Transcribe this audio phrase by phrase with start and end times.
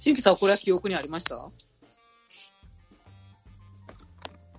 [0.00, 1.36] 新規さん、これは記憶にありました？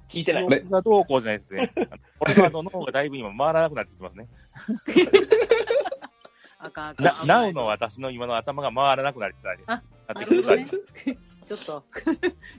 [0.08, 0.44] 聞いてない。
[0.44, 1.74] 僕がどうこうじゃないですね。
[2.20, 4.28] これはの方がだいぶ今回らなくなってきますね。
[6.60, 7.06] あかんあかん。
[7.08, 9.64] な、危ないうぞの私の今の頭が回らなくなってきたり。
[9.66, 9.82] あ
[10.14, 11.18] なって。
[11.48, 11.84] ちょっと、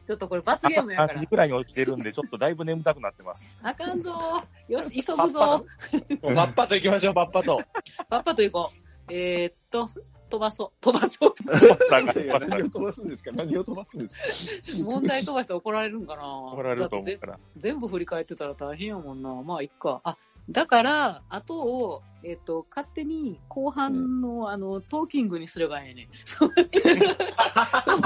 [0.05, 1.27] ちょっとこれ罰ゲー朝ムやから3時。
[1.29, 3.57] くらいに起きてるんで、ちょっとだいぶ眠たくなってます。
[3.63, 4.73] あかんぞー。
[4.73, 6.21] よし、急ぐぞー。
[6.21, 7.63] もうパッパと行きましょう、パッパと。
[8.11, 9.13] パッパと行こう。
[9.15, 9.89] えー、っと、
[10.33, 10.71] 飛ばそう。
[10.81, 11.35] 飛ばそう。
[11.91, 13.33] 何を飛ばすんですか？
[13.33, 14.17] 何を飛ばすんです
[14.83, 14.85] か？
[14.91, 16.23] 問題飛ばして怒られるんかな？
[16.53, 17.39] 怒られると思うから。
[17.59, 19.35] 全部振り返ってたら大変やもんな。
[19.43, 20.01] まあ、いっか。
[20.05, 20.17] あ、
[20.49, 26.09] だから、後を、えっ、と、勝手に後半の、あの、トーキングにすればええねん。
[26.25, 26.81] そうじ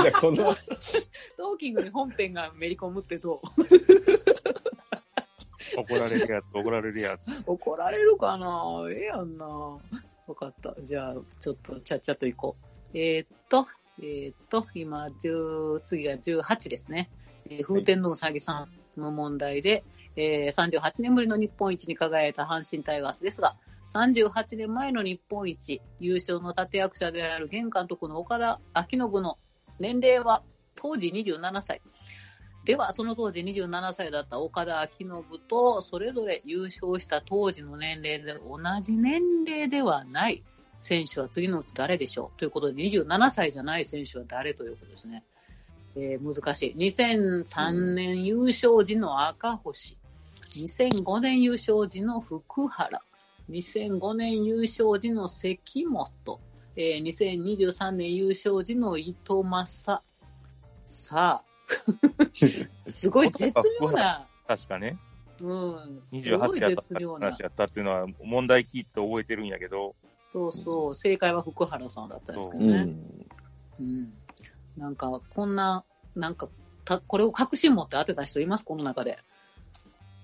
[0.08, 0.36] ゃあこの、
[1.38, 3.62] トーキングに本編がめり込むってどう？
[5.78, 7.28] 怒られるやつ、怒られるやつ。
[7.46, 8.82] 怒られるかな？
[8.90, 9.78] ええやんな。
[10.26, 10.74] わかった。
[10.82, 12.56] じゃあ、ちょっとちゃっちゃと行こ
[12.94, 12.98] う。
[12.98, 13.66] えーっと、
[14.00, 17.10] えーっと、今、10、次が18ですね。
[17.48, 19.84] えー風天のうさぎさんの問題で、
[20.16, 29.38] えー38年ぶりの日本一に輝いた阪神タイガースですが、38年前の日本一、優勝の立役者である現監督の岡田彰信の
[29.78, 30.42] 年齢は
[30.74, 31.80] 当時27歳。
[32.66, 40.42] では、その当時27歳だった岡田彰信と、それぞれ優勝した当時の年齢で同じ年齢ではない
[40.76, 42.38] 選手は次のうち誰でしょう？
[42.38, 45.22] ということで、27歳じゃない選手は誰ということですね。
[45.94, 46.74] えー難しい。
[46.76, 49.96] 2003年優勝時の赤星。
[50.56, 53.00] 2005年優勝時の福原。
[53.48, 56.40] 2005年優勝時の関本。
[56.74, 60.02] えー2023年優勝時の伊藤正。
[60.84, 61.44] さあ、
[62.80, 64.98] すごい絶妙な、確かね。
[65.40, 67.40] うん、すご28いやった絶妙な話。
[67.40, 69.94] やったっていうのは、問題聞いて覚えてるんやけど、
[70.30, 72.76] そうそう、正解は福原さんだったんですけどね。
[72.78, 73.26] うん。
[73.80, 74.12] うん。
[74.76, 76.48] なんか、こんな、なんか、
[76.84, 78.64] たこれを確信持って当てた人います？
[78.64, 79.18] この中で。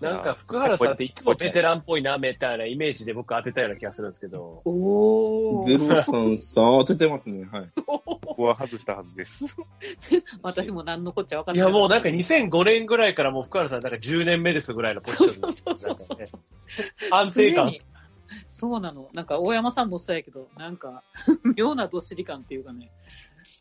[0.02, 4.62] なんか、福原さんっていつもベテランっぽいな、みたいなイメージで僕当てたような気がするんですけど。
[4.64, 7.48] おゼロさんさあ、当ててますね。
[7.50, 7.68] はい。
[7.86, 9.44] ここは外したはずです。
[10.42, 11.64] 私も何のこっちゃ分かんない。
[11.64, 16.40] いや、もうなんか2005年ぐらいからもう福原さんなんか10年目ですぐらいのポジションそうそうそうそうそう。
[17.10, 17.72] 安定感
[18.48, 19.08] そうなの。
[19.12, 21.02] なんか、大山さんもそうやけど、なんか、
[21.56, 22.90] 妙などっしり感っていうかね、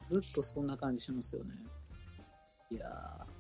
[0.04, 1.52] ずっとそんな感じしますよね。
[2.72, 3.31] いやー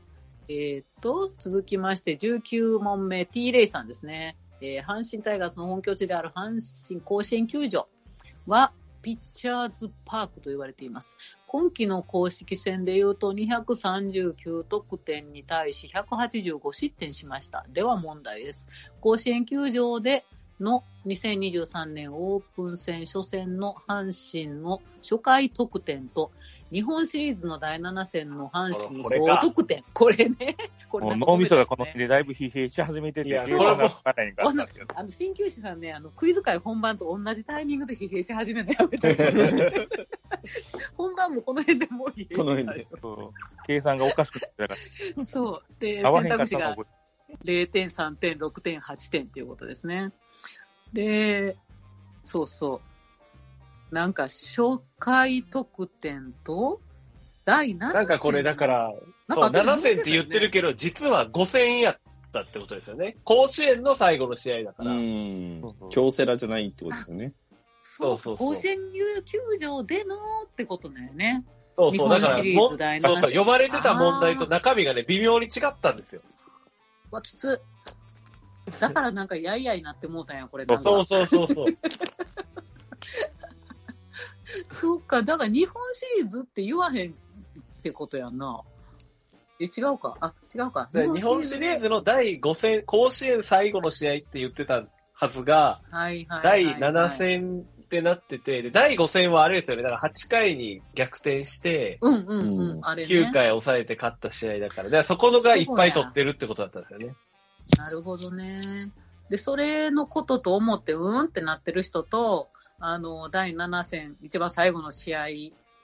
[0.52, 4.36] えーっと、続きまして、19問目、T レイさんですね。
[4.60, 7.88] えー阪神タイガースの本拠地である阪神甲子園球場
[8.48, 11.18] は、ピッチャーズパークと言われています。
[11.48, 17.66] 今季の公式戦で言うと239得点に対し185失点しました。
[17.70, 18.68] では問題です。
[19.00, 20.26] 甲子園球場で
[20.62, 24.14] の2023年オープン戦初戦の阪
[24.46, 26.32] 神の初回得点と
[26.72, 29.84] 日本シリーズの第7戦の阪神の総得点。
[29.94, 30.56] これね。
[30.90, 39.88] これもうなんか脳みそがこの覚えてますね辺でだいぶ疲弊し始めてて、いやこれもあの、鍼灸師さんね、あの、クイズ会本番と同じタイミングで疲弊し始めるのやめて
[40.96, 42.86] 本番もこの辺でもう疲弊この辺で
[43.66, 45.24] 計算がおかしくなってたかょ。
[45.26, 45.80] そう。
[45.80, 46.88] で、選択肢がったの覚
[47.44, 50.12] 0点、3点、6点、8点っていうことですね。
[50.94, 51.58] で、
[52.24, 52.82] そうそ
[53.92, 53.96] う。
[53.96, 56.80] なんか、初回得点と、
[57.46, 57.94] 第7戦。
[57.94, 58.94] なんかこれだから、
[59.30, 62.00] そう、なんか7戦って言ってるけど、実は5戦やっ
[62.32, 63.18] たってことですよね。
[63.24, 64.94] 甲子園の最後の試合だかうら。
[64.94, 65.62] ん。
[65.90, 67.34] 京セラじゃないってことですよね。
[67.84, 68.78] そうそう甲子園
[69.26, 70.16] 球場での
[70.46, 71.44] ってことだよね。
[71.78, 76.22] そうそう、だから、日本シリーもズ第7そうそう、呼ばれてた問題と中身がね、微妙に違ったんですよ。
[77.12, 77.62] うわ、きつ。
[78.80, 80.66] だからなんか、やいやいなって思うたんや、これ。
[80.68, 81.66] そうそうそうそう。
[84.72, 87.14] そうか、だから日本シリーズって言わへんっ
[87.82, 88.62] てことやんな。
[89.60, 90.18] え、違うか？
[90.20, 90.90] あ、違うか。
[90.92, 94.84] で日本シリーズの第5戦、甲子園最後の試合って言ってた
[95.14, 103.10] はずが、はいはいは第いはい7戦ってなってて、で第5戦はあれですよね、だから8回に逆転して、うんうんうん、うんあれね。
[103.10, 107.16] 9回抑えて勝った試合だから、だからそこのがいっぱい取ってるってことだったんですよね。
[107.78, 108.92] なるほどね。
[109.30, 115.28] で、それのことと思って、うーんってなってる人と、あの、第7戦、一番最後の試合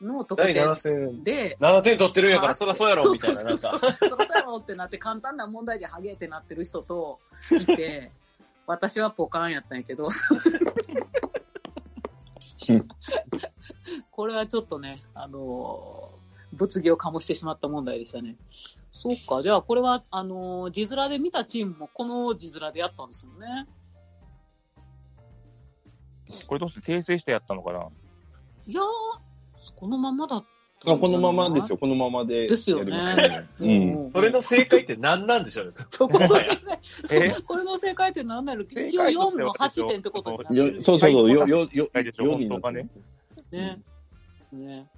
[0.02, 3.80] の得第点7戦、で、7点取ってるんやから、あそりゃそうやろ、みたいな、なんそうか。
[3.80, 7.20] そうそうそうそうってなって、簡単な問題じゃハゲってなってる人と
[7.52, 8.12] いて、
[8.66, 10.10] 私はポカンやったんやけど、
[14.12, 16.18] これはちょっとね、あのー
[16.54, 18.36] 物議を醸してしまった問題でしたね。
[18.98, 23.68] そうか、じゃあこれは、あのー字面で見たチームもこの字面でやったんですもんね。
[26.48, 27.88] これどうして訂正してやったのかな？
[28.66, 28.86] いやー、
[29.76, 30.46] このままだっ
[30.86, 32.48] あこのままですよ、このままで。
[32.48, 33.48] ですよね。
[33.60, 34.12] うん。
[34.12, 35.74] それの正解って何なんでしょうね？
[35.92, 36.60] そこの正解、
[37.12, 37.32] え？
[37.34, 40.76] そうこれの正解って何なの正一応4解としてはの8点ってことになる。
[40.76, 42.90] よそうそうそう、よ、よ、よ、はいでしょよになってね。
[44.52, 44.88] ね。
[44.94, 44.97] あ、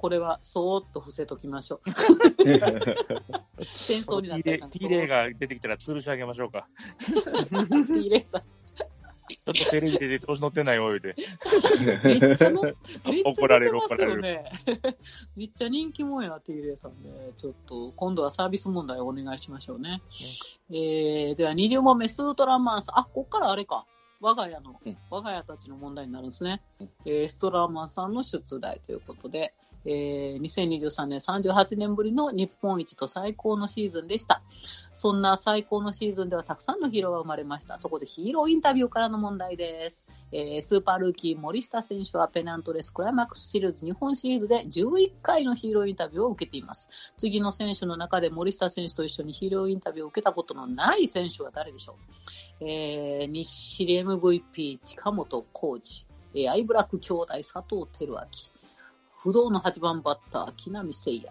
[0.00, 1.90] これは、そーっと伏せときましょう。
[3.76, 6.66] 戦争になったら T レイが出てきたら吊るし上げましょうか。
[7.86, 8.42] T レイさん。
[9.28, 11.14] ちょっとテレビで調子乗ってないよ、言うて。
[12.02, 14.50] めっちゃ怒られる出てますよね。
[15.36, 17.32] めっちゃ人気もんや、T レイさんね。
[17.36, 20.00] ちょっと、今度はサービス問題をお願いしましょうね。
[20.70, 22.98] えー、では20問目、スートラマンさん。
[23.00, 23.84] あ、こっからあれか。
[24.22, 26.62] 我が家の、うん我が家たちの問題になるんですね。
[26.78, 29.54] うんえー、ストラーマンさんの出題ということで、
[29.86, 34.42] えー、2023年38年ぶりの日本一と最高のシーズンでした。
[34.92, 37.78] そんな最高のシーズンではたくさんのヒーローが生まれました。
[37.78, 40.06] そこでヒーローインタビューからの問題です。
[40.32, 46.88] えースーパールーキー森下選手はペナントレスクライマックスシリーズ日本シリーズで11回のヒーローインタビューを受けています。
[47.16, 51.96] 次の選手の中で森下選手と一緒にヒーローインタビューを受けたことのない選手は誰でしょ
[52.60, 52.64] う？
[52.68, 58.26] えー、日シリ MVP 近本浩二、えーアイブラック兄弟佐藤輝明、
[59.22, 61.26] 不動の8番バッター木浪誠也、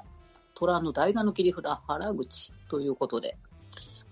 [0.53, 3.35] 虎の代打の切り札原口ということで、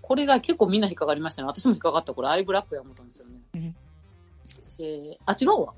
[0.01, 1.47] これが結構みんな引っかかりましたね。
[1.47, 2.13] 私も引っかかった。
[2.13, 3.75] これアイブラックや思ったんですよね。
[4.79, 5.73] えー、あ、違うわ。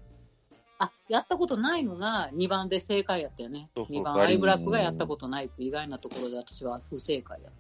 [0.78, 3.70] あ、やったことないのが2番で正解やったよね。
[3.76, 7.54] そうそう2番アイブラックがやったことないって意外なところで私は不正解やっ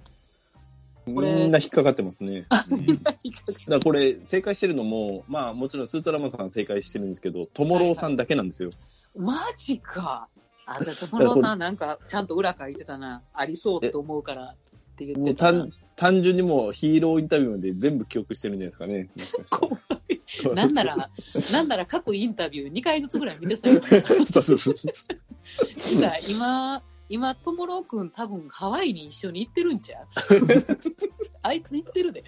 [1.14, 2.46] これみんな引っかかってますね。
[2.70, 8.70] うんだかこれ、正解してるのも、まあもちろんスートラマンさん正解してるんですけど、トモローさんだけなんですよ。
[9.16, 10.28] マジか。
[10.66, 13.24] あ、じゃあ、 友野さんなんか、ちゃんと裏書いてたな。
[13.34, 14.56] ありそうって思うからっ
[14.96, 15.72] て言ってたな単。
[15.96, 19.10] 単純にもうヒーローインタビューまで全部記憶してるんじゃないですかね。
[19.18, 19.46] もしか
[20.26, 20.96] したらなんなら、
[21.52, 23.82] なんなら過去インタビュー2回ずつぐらい見てそうよ。
[23.84, 24.76] そうそうそう
[26.30, 30.06] 今、今、ともろくん多分ハワイに一緒に行ってるんちゃう？
[31.42, 32.24] あいつ行ってるで。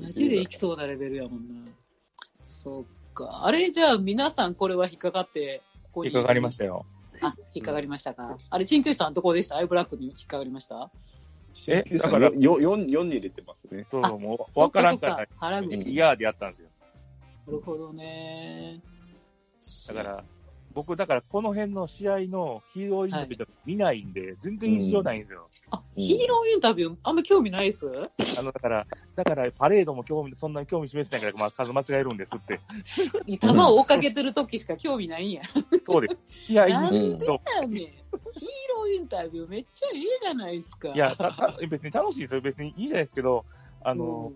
[0.00, 1.70] マジで行きそうなレベルやもんな。
[2.42, 3.44] そっか。
[3.44, 6.86] あれじゃあ皆さんこれは引っかかって、ここに引っかかりましたよ。
[7.20, 8.36] あ、引っかかりましたか。
[8.50, 10.90] あれ、鍼灸師さんどこでしたアイブラックに引っかかりました？
[11.68, 13.86] えだからら、よ、4、4に入れてますね。
[13.90, 15.90] そうそう、もう、わからんからそっ、そっ原口。
[15.90, 16.68] イヤーでやったんですよ。
[17.46, 18.80] なるほどね。
[19.86, 20.24] だから、
[20.74, 25.46] 僕、だから、この辺の試合のヒーローインタビューとか見ないんで、全然印象ないんですよ。
[25.70, 27.86] あ、ヒーローインタビュー、あんま興味ないっす
[28.38, 32.60] あの、だから、だから、パレードも興味、そんなに興味示せないから、まあ、数間違えるんですって。
[33.26, 35.42] 球を追っかけてる時しか興味ないんや。
[35.84, 36.16] そうです。
[36.48, 37.70] 試合なんにでと、やねん。
[37.70, 40.88] ヒーローインタビューめっちゃいいじゃないですか。
[40.88, 42.40] いや、たた別に楽しいですよ。
[42.40, 43.44] 別にいいじゃないですけど、
[43.82, 44.32] ああの、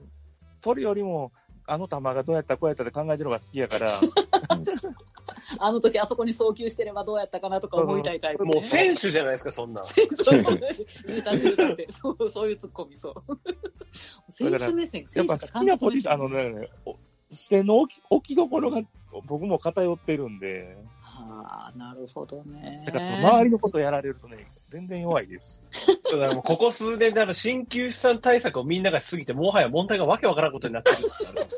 [0.63, 1.33] それよりも、
[1.67, 3.91] あの球がどうやったこうやったって考えてるのが好きやから、
[5.59, 8.53] あの時あそこに送球してればどうやったかなとか思いたいタイプ、ね。
[8.53, 9.85] もう選手じゃないですか、そんなん。
[9.85, 10.59] 選手、そうそう。
[11.07, 11.87] 言うたうたって。
[11.91, 14.33] そう、そういうツッコミ、そう。
[14.33, 16.97] 選手目線、や選っぱ好きなポジション、あのね、お
[17.31, 18.83] 視点の置き置きどころが
[19.27, 22.83] 僕も偏ってるんで、はあ、なるほどね。
[22.87, 25.65] だからその周りのことやられるとね、全然弱いです。
[26.05, 30.91] だからもうここ数年であの、鍼灸師さん対策をみんながしすぎて、もはや問題がわけわからんことになって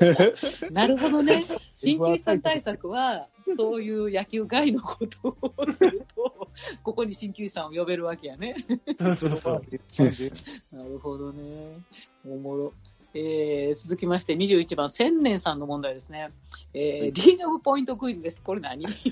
[0.04, 0.34] る。
[0.70, 1.42] なるほどね。
[1.74, 3.26] 鍼灸師さん対策は、
[3.56, 6.48] そういう野球外のことをすると、
[6.84, 8.54] ここに鍼灸師さんを呼べるわけやね。
[8.96, 9.62] そうそうそう。
[10.70, 11.80] なるほどね。
[12.24, 12.72] おもろ。
[13.20, 16.30] えー、続きまして21番、千年さんの問題ですね。
[16.72, 18.38] えー、D ジョブポイントクイズです。
[18.44, 19.02] これ何 ?D ジ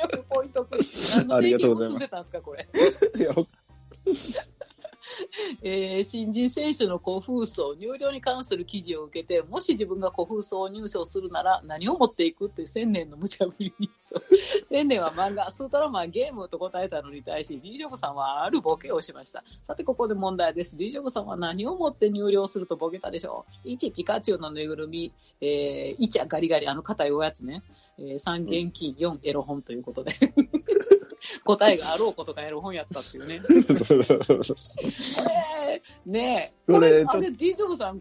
[0.00, 1.18] ョブポイントクイズ。
[1.18, 2.66] 何のあり定義がとうございます結んでたんですか、これ？
[3.20, 3.34] いや
[5.62, 13.90] えー新人選手の古風層、入場に関する記事を受けて、もし自分が古風層を入賞するなら何を持っていくって千年の無茶ぶりに。
[14.66, 19.44] 千年は漫画、スートラマンゲームと答えたのに対し、D ジョブさんはあるボケをしました。
[19.62, 20.76] さて、ここで問題です。
[20.76, 27.62] D ジョブさんは何を持って入寮するとボケたでしょう ?1、ピカチュウのぬいぐるみ、えー、1、ガリガリ、あの硬いおやつね。
[27.98, 30.12] えー、3、現金、4、エロ本ということで。
[31.44, 33.40] 答えがあろうことがエロ本やったっていうね。
[33.84, 34.60] そうそうそうそうこ
[35.66, 38.00] れ、ねえ、これ、あれ、D ジョブさん、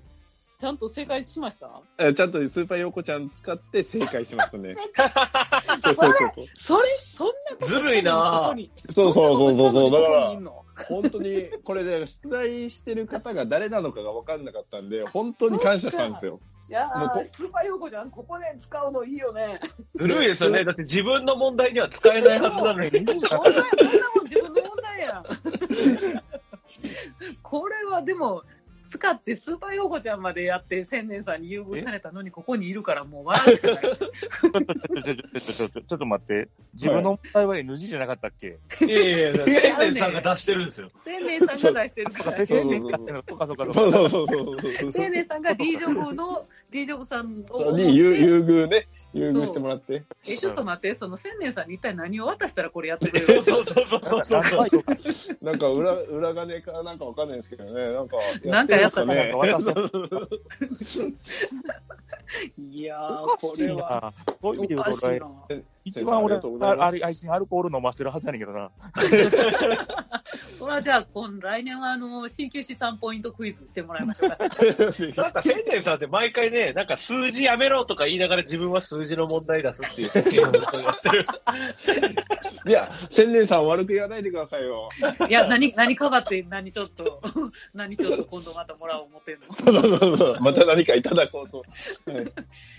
[0.58, 1.70] ちゃんと正解しました？
[1.98, 4.76] えちゃんとスーパーヨーコちゃん使って正解しましたね。
[5.82, 6.46] そうそうそうそう。
[6.56, 8.56] それ、そんなことずるいな
[8.92, 9.92] そうそうそうそうそう。
[9.92, 10.40] だから
[10.88, 16.40] 本当に、これで出題してる方が誰なのかが分かんなかったんで、本当に感謝したんですよ。
[16.68, 19.60] いやー、スーパーヨーコちゃん、ここで使うのいいよね。
[19.94, 20.64] ずるいですよね。
[20.64, 22.90] だって自分の問題には使えないはずなのに。
[22.90, 25.26] そんな、そんなもん自分の問題やん。
[27.44, 28.44] これはでも、
[28.98, 33.82] 使使ってスーパーヨーコちゃんまでやって千年さんに優遇されたのにここにいるからもう笑うしかない。
[33.82, 36.50] ちょっと、ちょっと、ちょっと、ちょっと、ちょっと待って。
[36.74, 40.90] 自分の問題は NG じゃなかったっけいやいやいや、千年さんが出してるんですよ。
[41.06, 42.48] 千年さんが出してるから。
[42.48, 42.82] 千年
[43.28, 43.74] そうかそうかそうか。
[43.74, 44.92] そうそうそうそうそう。
[44.92, 47.72] 千年さんが D ジョブの D ジョブさんを。
[47.72, 50.04] に優優遇ね、優遇してもらって。
[50.28, 54.78] え、ちょっと待って、その千年さんに一体何を渡したらこれやってくれる そうそうそうそう
[55.42, 57.94] なんか裏、裏金かなんかわかんないですけどね。
[57.94, 59.04] なんか、なんかやった
[62.58, 64.14] いやー、おかこしいなれは。。
[64.44, 65.64] いう意味でおかしい言うと俺、な。
[65.86, 68.72] 一番俺ありがとうございますあれ、あいつにアルコール飲ましてるはずやねんけどな。
[70.58, 74.38] それはじゃあ、今来年はあの、鍼灸師3ポイントクイズしてもらいましょうか。
[75.22, 81.28] なんか千年さんって毎回ね、なんか数字やめろとか言いながら自分は数字の問題出すっていうゲームをやってる。
[82.68, 84.90] いや、千年さん悪く言わないでくださいよ。
[85.30, 87.22] いや、何、何かばって、何ちょっと、
[87.76, 89.54] 何ちょっと今度またもらおう思ってんの。
[89.54, 90.38] そうそうそうそう。
[90.42, 91.60] また何かいただこうと。
[92.12, 92.26] はい。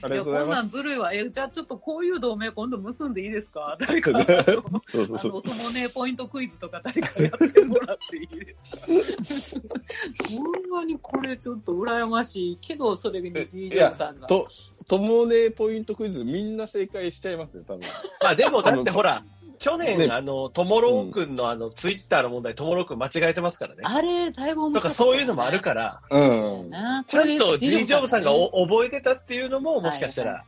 [0.03, 0.69] ありがとうございこんなんます。
[0.71, 1.13] ずるいわ。
[1.13, 3.77] え、じゃあちょっとこういう同盟今度結んでいいですか？
[3.81, 4.11] 誰か。
[4.13, 8.87] あの、ともね、ポイントクイズとか誰かやってもらっていいですか？
[10.31, 14.27] ほんまにこれちょっと羨ましいけど、それに DJ さんが。
[14.27, 14.47] と、
[14.89, 17.81] ともねポイントクイズみんな正解しちゃいますよ、多分。
[18.23, 19.25] まあでもだってほら、
[19.59, 23.81] 去年、ねあの、ともろうくんのあの、ツイッターの問題、ともろうくん間違えてますからね。
[23.85, 26.19] あれ、だいぶ面とか白そういうのもあるから、う
[26.65, 26.71] ん。
[26.71, 27.05] ら。
[27.09, 30.45] ちゃんと D ジョブさんがお覚えてたっていうのも、もしかしたら、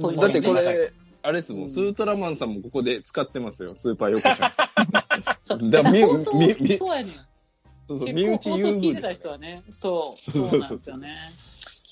[0.00, 7.06] ポイントだってこはいれ、あれですもん、うんスートラマンさんもここで使ってますよ、スーパーヨコちだみそうやねん。
[7.06, 11.14] そうそう、結身内優遇聞いてたです人はね、そう、そそううそうそうなんですよね。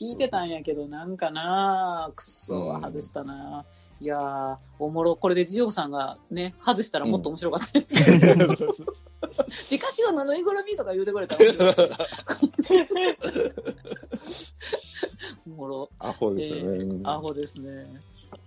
[0.00, 3.64] 聞いてたんやけど、なんかなくそうん外したな、
[4.00, 7.72] いやー、おもろ、これでジオブさんがね、外したらもっと面白かった。
[7.72, 7.82] ピ
[9.78, 11.50] カチュウのぬいぐるみとか言うてくれたら。
[15.46, 15.90] おもろ。
[15.98, 17.00] アホですよね。
[17.02, 17.88] アホですね。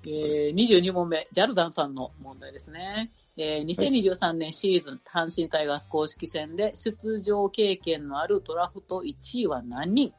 [0.05, 3.11] えー、22問目、ジャルダンさんの問題ですね。
[3.37, 10.13] えー、2023年シーズン、阪神タイガース公式戦で出場経験のあるドラフト1位は何人？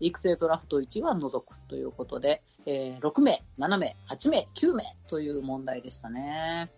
[0.00, 6.70] 育成ドラフト1位は除くということで、えー、6名、7名、8名、9名という問題でしたね。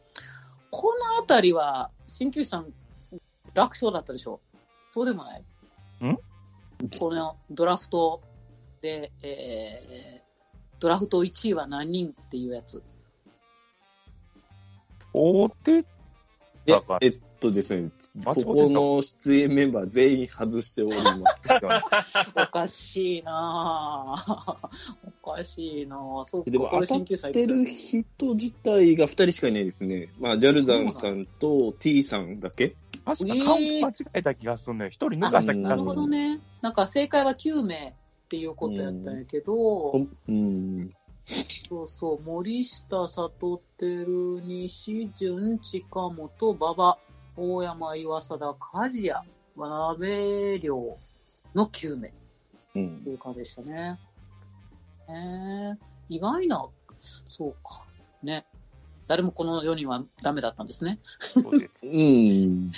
[0.71, 2.73] このあたりは、鍼灸師さん、
[3.55, 4.41] 楽勝だったでしょ？
[4.53, 4.59] う
[4.93, 5.41] そうでもない？
[5.41, 6.19] ん？
[6.99, 8.21] このドラフト
[8.83, 10.36] で、えー、
[10.81, 12.83] ドラフト1位は何人っていうやつ。
[15.13, 15.85] 大手い
[16.67, 17.91] や、えっとですね、
[18.25, 21.49] ここの出演メンバー全員外しております。
[22.35, 24.69] おかしいなぁ。
[25.25, 26.25] おかしいなぁ。
[26.25, 30.09] そうか、でもこれ当たってる人自体が2人しかいないですね。
[30.19, 34.89] まあ、ジャルザンさんと T さんだけ確か顔間違えた気がすんね。
[34.89, 35.91] 一人抜かした気なるがする。
[35.91, 36.41] ほどね。
[36.61, 37.95] なんか正解は9名
[38.27, 39.93] っていうことやったんやけど、
[40.29, 40.91] うん。
[41.25, 46.99] そうそう、森下、里照、西純、近本、馬場、
[47.37, 50.99] 大山、岩貞、梶谷、渡辺亮
[51.55, 52.13] の9名
[52.75, 53.11] うんと。
[53.11, 53.97] いう感じでしたね。
[55.09, 55.79] へえ
[56.09, 56.67] 意外な、
[57.01, 57.85] そうか。
[58.25, 58.45] ね。
[59.07, 60.99] 誰もこの4人はダメだったんですね。
[61.21, 62.73] そうですうん。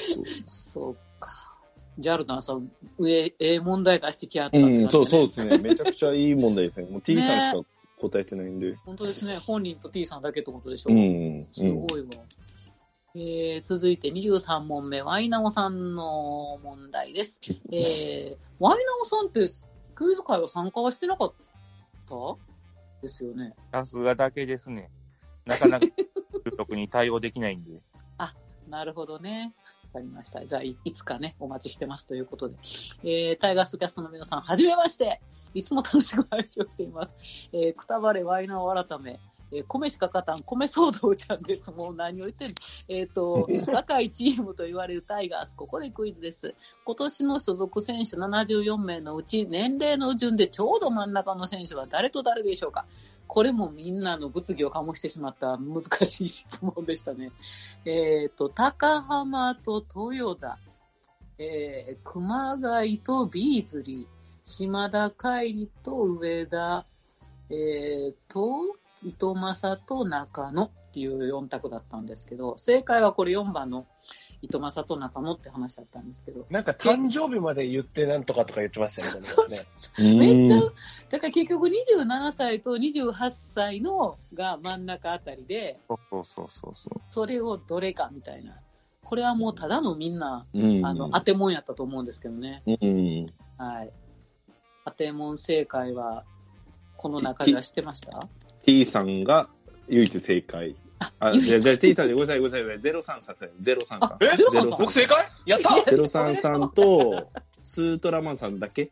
[0.46, 0.96] そう
[1.98, 2.02] か。
[2.02, 5.58] ジャルダンさん、上、ええ問題出してきやったねうん、そうそうですね。
[5.58, 6.86] めちゃくちゃいい問題ですね。
[6.90, 7.60] もう T さんしか
[8.00, 8.74] 答えてないんで。
[8.86, 9.34] 本当ですね。
[9.46, 10.92] 本人と T さんだけってことでしょ。
[10.92, 11.46] うん。
[11.52, 12.08] すごいわ。
[13.14, 17.40] えー、続いて23問目、ワイナオさんの問題です。
[17.72, 19.50] えー、ワイナオさんって
[19.94, 21.32] クイズ会は参加はしてなかっ
[22.08, 22.14] た？
[23.02, 23.54] ですよね。
[23.72, 24.90] さすがだけですね。
[25.46, 25.86] なかなか
[26.44, 27.80] 収録に対応できないんで。
[28.68, 29.54] なるほどね。
[29.94, 30.44] わかりました。
[30.44, 32.56] じゃあい、いつかね、お待ちしてますということで。
[33.04, 35.20] えー、タイガースキャストの皆さん、はじめまして。
[35.54, 37.16] いつも楽しく拝聴しています。
[37.52, 39.18] えー、くたばれワイナオ改め。
[39.50, 41.70] えー、米しか勝たん、米騒動ちゃんです。
[41.70, 42.54] もう何を言ってんの
[42.88, 46.54] えっ、と、 若いチームと言われるタイガース、ここでクイズです。
[46.84, 52.86] 今年の所属選手74名のうち、年齢の順でちょうど真ん中の選手は誰と誰でしょうか
[53.28, 57.30] これもみんなの物議を醸してしまった難しい質問でしたね。
[57.84, 60.58] えっ、と、高浜と豊田、
[61.38, 64.06] えー、熊谷とビーズリー、
[64.42, 66.86] 島田海里と上田、
[67.50, 68.64] えー、と、
[69.04, 73.86] 伊藤正と中野っていう4択だったんですけど、正解はこれ4番の
[74.40, 79.22] 伊藤正と中野って話だったんですけど、なんか誕生日まで言ってなんとかとか言ってましたよね。
[79.22, 80.60] そうねそうめっちゃ、
[81.10, 87.00] だから結局27歳と28歳のが真ん中あたりで、そうそうそうそうそう。
[87.10, 88.56] それをどれかみたいな。
[89.02, 90.84] これはもうただのみんな、うん。
[90.86, 92.62] あの、当てもんやったと思うんですけどね。
[92.66, 93.26] うん。
[93.56, 93.92] はい。
[94.84, 96.24] 当て問正解は、
[96.96, 98.28] この中では知ってました
[98.64, 99.48] ？T さんが
[99.88, 100.76] 唯一正解。
[101.20, 102.80] あ、唯一じゃあ、T さんでごめんなさい、ごめんなさい。
[102.80, 104.24] ゼロ三さん、ゼロ三さん。
[104.24, 105.28] えゼロさんさん僕正解？
[105.46, 107.30] やったゼロ三さんと、
[107.62, 108.90] スートラマンさんだけ？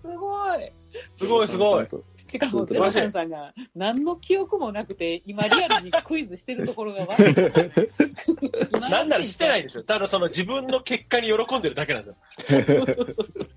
[0.00, 0.72] すごい。
[1.18, 1.86] すごいすごい。
[2.30, 7.72] しかも、ゼロさんさんが何の記憶もなくて、今リアルにクイズしてるところが悪いですよね。
[8.90, 9.82] なんならしてないんですよ。
[9.82, 12.64] ただその自分の結果に喜んでるだけなんですよ。
[12.66, 13.48] そうそうそうそう。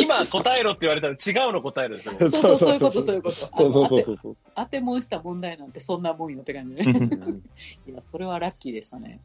[0.00, 2.30] 今答えろって言われたら違うの答えるんですよ。
[2.30, 3.36] そうそう、そういうこと、そういうこと。
[3.36, 4.36] そうそうそうそうそう。
[4.54, 6.84] 当て問した問題なんてそんなもんよって感じね。
[7.88, 9.20] いや、それはラッキーでしたね。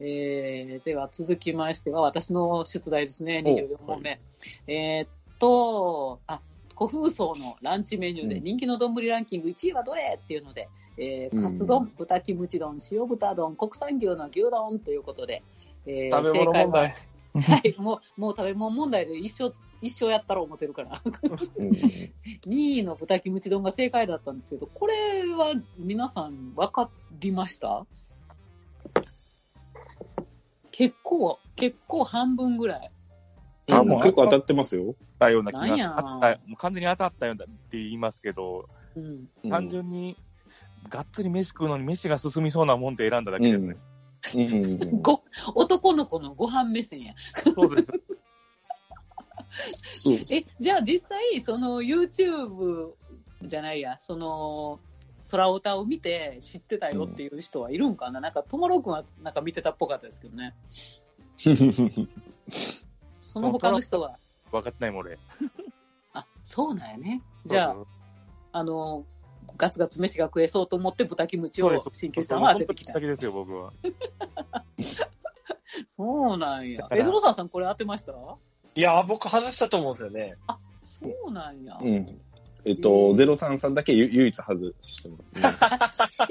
[0.00, 4.20] えー、では続きましては、私の出題ですね、24問目。
[4.66, 5.08] えーっ
[5.38, 6.40] と、あ、
[6.88, 15.42] 古風荘のランチメニューでうん人気の丼ランキング1位はどれっていうので、えー、うんカツ丼、豚キムチ丼、塩豚丼、国産牛の牛丼ということで、
[15.86, 16.94] えー食べ物問題。
[17.34, 21.00] はい、もう、もう食べ物問題で一生、一生やったら思ってるから。
[21.04, 21.08] う
[21.64, 22.10] ん2
[22.46, 24.94] 位の豚キムチ丼が正解だったんですけど、これ
[25.34, 27.86] は皆さん分かりました？
[30.70, 32.90] 結構、結構半分ぐらい。
[33.70, 34.94] あもう結構当たってますよ。
[35.22, 39.04] たような気がなんやあったもう完全に当たったようだって言いますけど、うん。
[39.44, 40.16] うん単純に、
[40.88, 43.76] がっつり飯食うのに飯が進みそうなもんで選んだだけですね。
[44.34, 45.02] うん。
[45.02, 45.22] ご、
[45.54, 47.14] 男の子のご飯目線や。
[47.54, 47.92] そうです。
[50.34, 52.92] え、じゃあ実際、その YouTube
[53.42, 54.80] じゃないや、その、
[55.28, 60.54] トラオタを見て知ってたよっていう人はいるんかな、なんか、ともろくんはなんか見てたっぽかったですけどね。
[63.20, 64.18] その他の人は、
[64.52, 65.18] 分かってないもん俺。
[66.14, 67.22] あ、そうなんやね。
[67.46, 67.76] じゃあ、
[68.52, 69.04] あの、
[69.56, 71.90] ガツガツ飯が食えそうと思って豚キムチをそうです。
[72.06, 73.72] 鍼灸師さんは当ててきたですよ、僕は。
[75.86, 78.12] そうなんやえ、ゾロさんこれ当てました？
[78.74, 80.36] いや、僕外したと思うんですよね。
[80.46, 81.78] あ、そうなんや。
[81.80, 82.20] うん。
[82.64, 85.42] えっと、ゼロ三さんだけゆ唯一外してますね。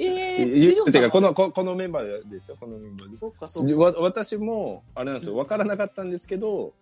[0.00, 3.20] えー、ゆ次女さんはてか、この、ここのメンバーですよ、このメンバーです。
[3.20, 3.76] そっかそっか。
[3.76, 6.72] わ私も、あれなんですよ、わからなかったんですけど、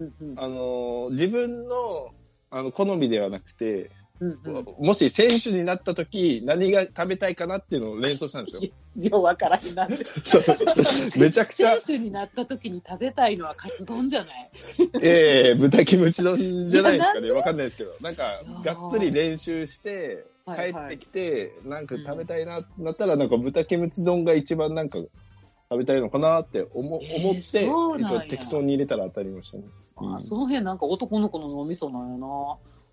[0.00, 2.10] うんうんあのー、自分の、
[2.50, 4.50] あの、好みではなくて、うんう
[4.82, 4.86] ん。
[4.86, 8.70] もし選手になった時、何が食べたいかなっていうのを連想したんですよ。
[8.96, 9.96] ようわからへんな め
[11.32, 14.50] ちゃくちゃ選、手になった時に食べたいのはカツ丼じゃない？
[15.02, 17.30] ええ豚キムチ丼じゃないですかね。
[17.32, 17.90] わかんないですけど。
[18.02, 24.98] なんか、がっつり練習して、帰はいはいってきて、なんか食べたいな、なったら、なんか豚キムチ丼が一番なんか、
[25.70, 29.64] 食べたいのかなって思,、えー思って、適当に入れたら当たりましたね。
[30.06, 32.26] うんあその辺なんか男の子の脳みそなんやな。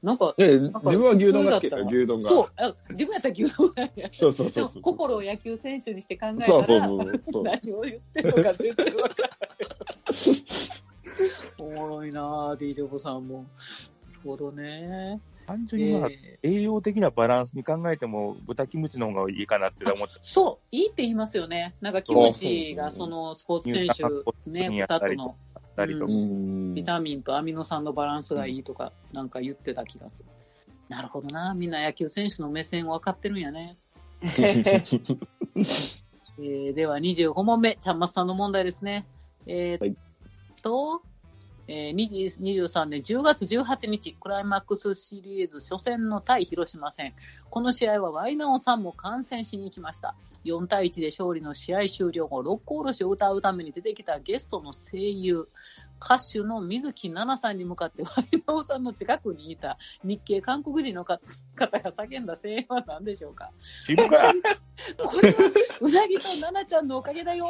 [0.02, 2.30] なんか、でなんか自分は牛丼が好きですよ、牛丼が。
[2.30, 4.10] そう、あ自分やったら牛丼なんや。
[4.12, 4.82] そうそうそうそう。
[4.82, 7.44] 心を野球選手にして考えたら、そうそうそうそう。
[7.44, 9.72] 何を言ってるのか全然わからない。
[11.60, 13.46] おもろいなぁ、DJ ボさんも。
[14.08, 15.22] なるほどね。
[15.46, 21.76] 単純にまあ、え栄養的なバランスに考えても、豚キムチの方がいいかなって思ってー、そう、いいって言いますよね。
[21.80, 25.36] なんかキムチがそのスポーツ選手、ね、豚との
[25.82, 26.12] たりとか。
[26.12, 30.30] うんビタミンとアミノ酸のバランスがいいとか、なんか言ってた気がする。
[30.88, 31.54] なるほどな。
[31.54, 33.78] みんな野球選手の目線分かってるんやね。
[34.24, 39.06] えーでは25問目、ちゃんまつさんの問題ですね。
[39.46, 39.96] えーっ
[40.62, 41.02] と、
[41.68, 47.14] えー20 23年10月18日、クライマックスシリーズ初戦の対広島戦。
[47.50, 50.16] この試合はワイナオさんも観戦しに行きました。
[50.46, 55.48] 4対1で勝利の試合終了後、六甲おろしを歌うために出てきたゲストの声優、
[56.04, 61.22] 歌手の水木奈々さんに向かってワイナオさんの近くにいた日系韓国人の方
[61.56, 63.52] 方が叫んだ声援は何でしょうか？
[63.88, 64.34] これは、
[65.80, 67.46] うなぎと奈々ちゃんのおかげだよ。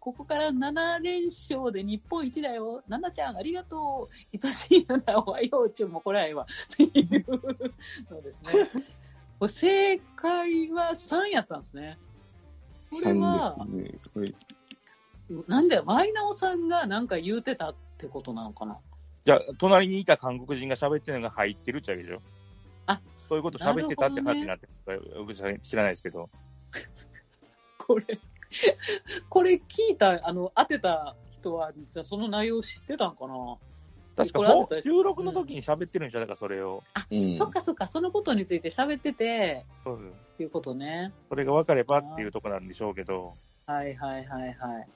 [0.00, 2.82] ここから7連勝で日本一だよ。
[2.88, 4.38] 奈々ちゃん、ありがとう。
[4.42, 6.46] 愛しいならおはようちゅうもこらえわ。
[6.72, 6.88] ってい
[7.18, 7.24] う
[8.10, 8.70] のですね。
[9.38, 11.98] これ正解は3やったんですね。
[12.90, 14.32] これは、3ですね。
[15.46, 18.78] なんで、ワイナオさんがなんか言うてたってことなのかな？
[19.24, 22.20] じゃあ、隣にいた韓国人が喋ってるのが入ってるっちゃうでしょ
[22.86, 26.28] あそういうこと喋ってたって話になってる、僕知らないですけど。
[27.78, 28.18] これ、
[29.28, 33.56] これ聞いた、あの、当てた人は、じゃあその内容知ってたんかな？
[34.16, 36.82] 確か収録の時に喋ってるんでしょだからそれを。
[37.10, 41.12] うんそっかそっか、そのことについて喋ってて、そうですっていうことね。
[41.28, 43.32] それが分かればっていうところなんでしょうけど。
[43.66, 44.88] はいはいはいはい。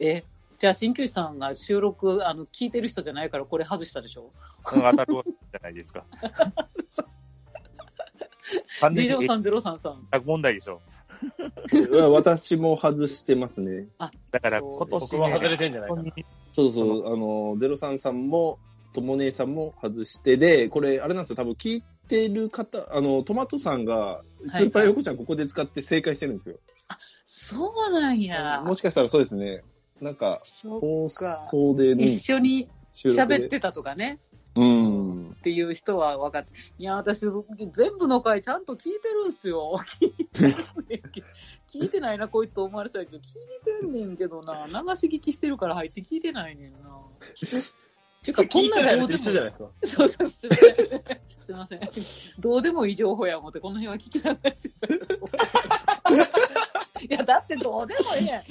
[0.00, 0.24] え、
[0.58, 4.30] じゃあ、鍼灸師さんが収録、あの、聞いてる人じゃないからこれ外したでしょ？
[4.74, 6.04] うん当たるわけじゃないですか。
[8.80, 10.08] 完全に ?D0303 さん。
[10.24, 10.80] 問題でしょ。
[12.10, 13.88] 私も外してますね。
[13.98, 16.12] あ、だからそう今年、僕も外れてんじゃないかな。
[16.52, 18.58] そうそう、あの、ゼロ三さんも
[18.92, 26.56] とも姉さんも外して、で、これ、あれなんですよ、多分聞いてる方、あの、トマトさんが、スーパーヨコちゃんここで使って正解してるんですよ。
[27.24, 28.62] そうなんや。
[28.66, 29.62] もしかしたらそうですね。
[30.04, 34.18] なんか、そう放か送でね、一緒に喋ってたとかね。
[34.54, 35.30] うん。
[35.30, 36.52] っていう人は分かって。
[36.78, 37.24] いや、私、
[37.72, 39.80] 全部の回ちゃんと聞いてるんすよ。
[39.98, 40.56] 聞いてんねん
[41.10, 41.26] けど
[41.72, 43.24] 聞いてないな、こいつと思われそうやけど、聞い
[43.80, 44.66] てんねんけどな。
[44.66, 46.78] 流し聞きしてるから入って聞いてないねんな。
[48.22, 49.20] ちゅうか、こんなどうでも。
[49.84, 50.74] そうそう、すいません。
[51.42, 51.80] すいません。
[52.38, 55.00] どうでもいい情報や思って、この辺は聞きなしてる
[57.08, 58.42] いや、だってどうでもいいやん。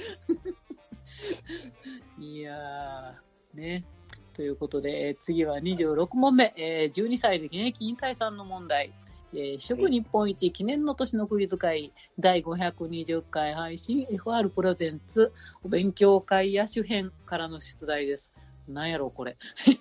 [2.20, 3.86] いやー、ね。
[4.34, 8.92] ということで、えー次は26問目、えー12歳で現役引退さんの問題。
[9.34, 15.32] えー食日本一記念の年のクイズ会第520回配信 FR プレゼンツ
[15.64, 18.34] お勉強会野手編からの出題です。
[18.68, 19.38] なんやろこれ。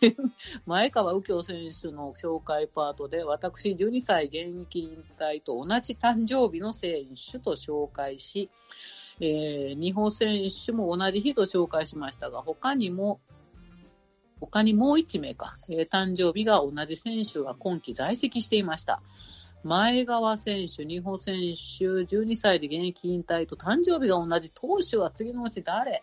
[0.67, 8.51] 前川右京選手の紹介パートで私12歳現役引退と同じ誕生日の選手と紹介し、
[9.25, 13.21] えー日本選手も同じ日と紹介しましたが、他にも
[14.41, 19.01] 他にもう1名か、えー誕生日が同じ選手が今季在籍していました。
[19.63, 26.03] 前川選手、日本選手、12歳で現役引退と誕生日が同じ投手は次のうち誰？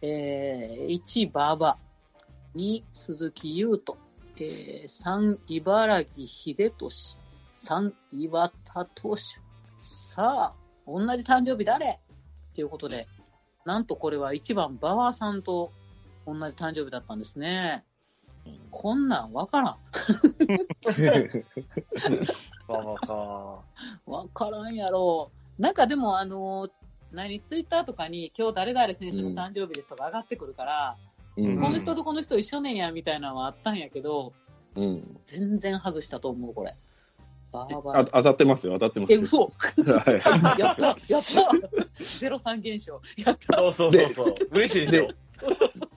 [0.00, 1.76] えー、1、馬場。
[2.54, 3.98] 2、鈴木優斗。
[4.38, 7.18] えー、3、茨城秀俊。
[7.52, 9.20] 3、岩田投手。
[9.76, 12.00] さあ、同じ誕生日誰？
[12.60, 13.08] ということで、
[13.64, 15.72] なんとこれは1番馬場さんと
[16.26, 17.84] 同じ誕生日だったんですね。
[18.70, 19.76] こんなんわからん。
[22.26, 23.14] そうか。
[24.04, 25.62] わからんやろう。
[25.62, 26.70] なんかでも、あのー
[27.12, 30.96] 何、ツイッターとかに今日誰々選手の誕生日ですとか上がってくるから、
[31.38, 34.34] うんこの人とこの人一緒ねんやみたいなのはあったんやけど、
[34.76, 35.18] うん。
[35.24, 36.76] 全然外したと思う、これ。
[37.52, 38.04] バーバあラ。
[38.04, 39.20] 当たってますよ、当たってますえ、よ。
[39.22, 39.38] 嘘
[39.92, 40.60] はい。
[40.60, 41.24] やったやった
[42.04, 43.00] ゼロ三現象。
[43.16, 44.34] やったそうそうそうそう。
[44.52, 45.08] 嬉しいでしょ。
[45.32, 45.88] そうそうそ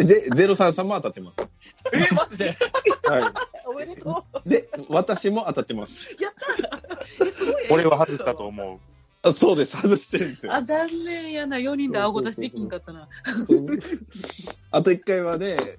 [0.00, 0.04] う。
[0.04, 1.48] で、ゼロ三さんも当たってます。
[1.92, 2.56] え、マジで？
[3.04, 3.32] は
[3.66, 4.48] おめでとい。
[4.48, 6.08] で、私も当たってます。
[6.18, 6.22] う。
[6.22, 6.32] やっ
[7.18, 7.66] たえ、すごい。
[7.70, 8.78] 俺は外したと思う。
[9.22, 10.54] あそうです、外してるんですよ。
[10.54, 11.56] あ、残念やな。
[11.56, 13.08] 4人で顎出しできんかったな。
[14.70, 15.78] あと1回はね、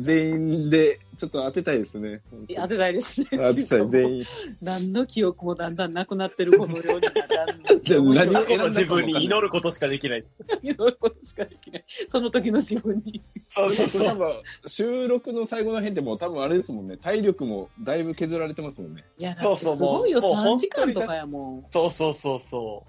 [0.00, 2.22] 全員でちょっと当てたいですね。
[2.56, 3.26] 当てたいですね。
[3.32, 4.24] 当てたい、全員。
[4.62, 7.80] 何の記憶もだんだんなくなってるこの料理がだんだん。
[7.82, 10.24] じゃあ何過去の自分に祈ることしかできない。
[10.62, 11.84] 祈ることしかできない。
[12.06, 13.22] その時の自分に。
[13.48, 14.06] そうそうそう。
[14.06, 19.04] 多分収録の最後の辺でもう多分あれですもんね、体力もだいぶ削られてますもんね。
[19.18, 20.20] いや、だってそうそうすごいよ。
[20.20, 21.64] もうもう3時間とかやもん。
[21.70, 22.84] そうそうそうそ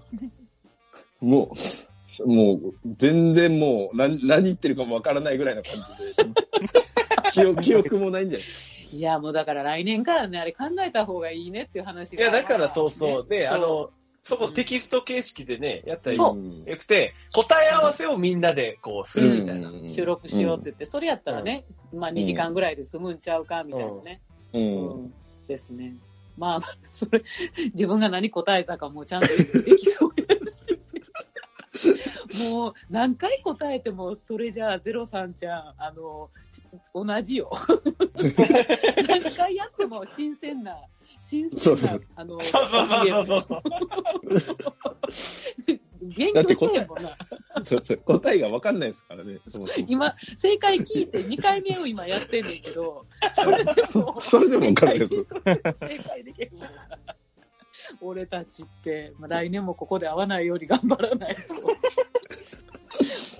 [1.21, 1.25] う。
[1.25, 1.55] もう、
[2.25, 5.79] もう、全然もう何、何言ってるかもわからないぐらいな感じ
[6.23, 7.31] で。
[7.31, 8.47] 記憶記憶もないんじゃない？
[8.97, 12.21] いや、もうだから来年からね、あれ考えた方がいいねっていう話が。
[12.23, 13.27] いや、だからそうそう。
[13.27, 13.89] で、ねあの、
[14.23, 16.35] そこテキスト形式でね、やったらよ
[16.77, 19.69] くて、答え合わせをみんなでこうするみたいな。
[19.69, 24.21] うん収録しようって言って、それやったらね、まあ2時間ぐらいで済むんちゃうかみたいなね。
[24.53, 24.57] う。
[24.57, 25.13] うんん。
[25.47, 25.95] ですね。
[26.37, 27.23] まあ、それ、
[27.73, 30.77] 自分が何答えたかもちゃんとできそうやし。
[32.37, 36.29] もう、何回答えても、それじゃあ、ゼロさんちゃん、あの、
[36.93, 37.51] 同じよ。
[39.07, 40.75] 何回やっても新鮮な、
[41.21, 42.37] 新鮮なあの。
[46.01, 47.17] 勉強してんもんな。
[48.05, 49.39] 答えがわかんないですからね。
[49.49, 55.13] そもそも今、正解聞いて2回目を今やってんねんけど、それでも、そそれでもわかんないです。
[55.15, 55.57] 正
[56.09, 56.69] 解できへんもんな
[58.01, 61.41] 俺たちって、まあ、来年もここで会わないように頑張らないと。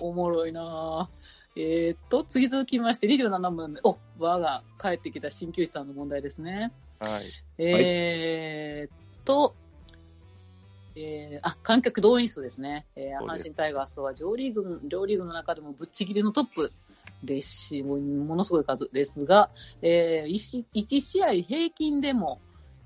[0.00, 1.18] おもろいなぁ。
[1.60, 3.80] えーっと、次続きまして27問目。
[3.82, 6.72] お、我が帰ってきた鍼灸師さんの問題ですね。
[7.00, 7.32] はい。
[7.58, 9.54] えーっと、
[10.94, 12.86] えーあ、観客動員数ですね。
[12.94, 16.72] えー阪神タイガースは上リーグ、両リーグの中でもぶっちぎりのトップ
[17.24, 17.96] ですし、も
[18.36, 19.50] のすごい数ですが、
[19.82, 22.40] えー、1, 試合平均でも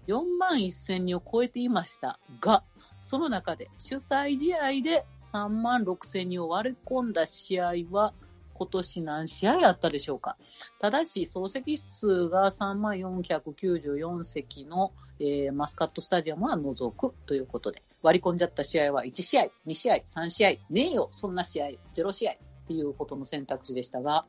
[0.07, 2.65] 4万1000人を超えていましたが、
[3.01, 8.15] その中で主催試合で3万6000人を割り込んだ試合は
[8.55, 10.37] 今年何試合あったでしょうか？
[10.79, 22.37] ただし、総席数が3万494席の、えーマスカットスタジアムは除くということで、割り込んじゃった試合は1試合、2試合、3試合、ねえよ、そんな試合、0試合っ
[22.69, 24.27] ていうことの選択肢でしたが、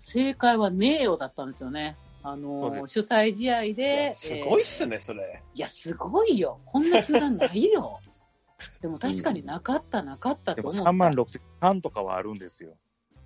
[0.00, 1.96] 正解はねえよだったんですよね。
[2.22, 5.42] あのー主催試合で、すごいっえーすね、それ。
[5.54, 6.60] いや、すごいよ。
[6.64, 8.00] こんな球団ないよ。
[8.82, 10.90] でも確かになかった、なかったでもと思った。
[10.90, 12.76] 3万6千半とかはあるんですよ。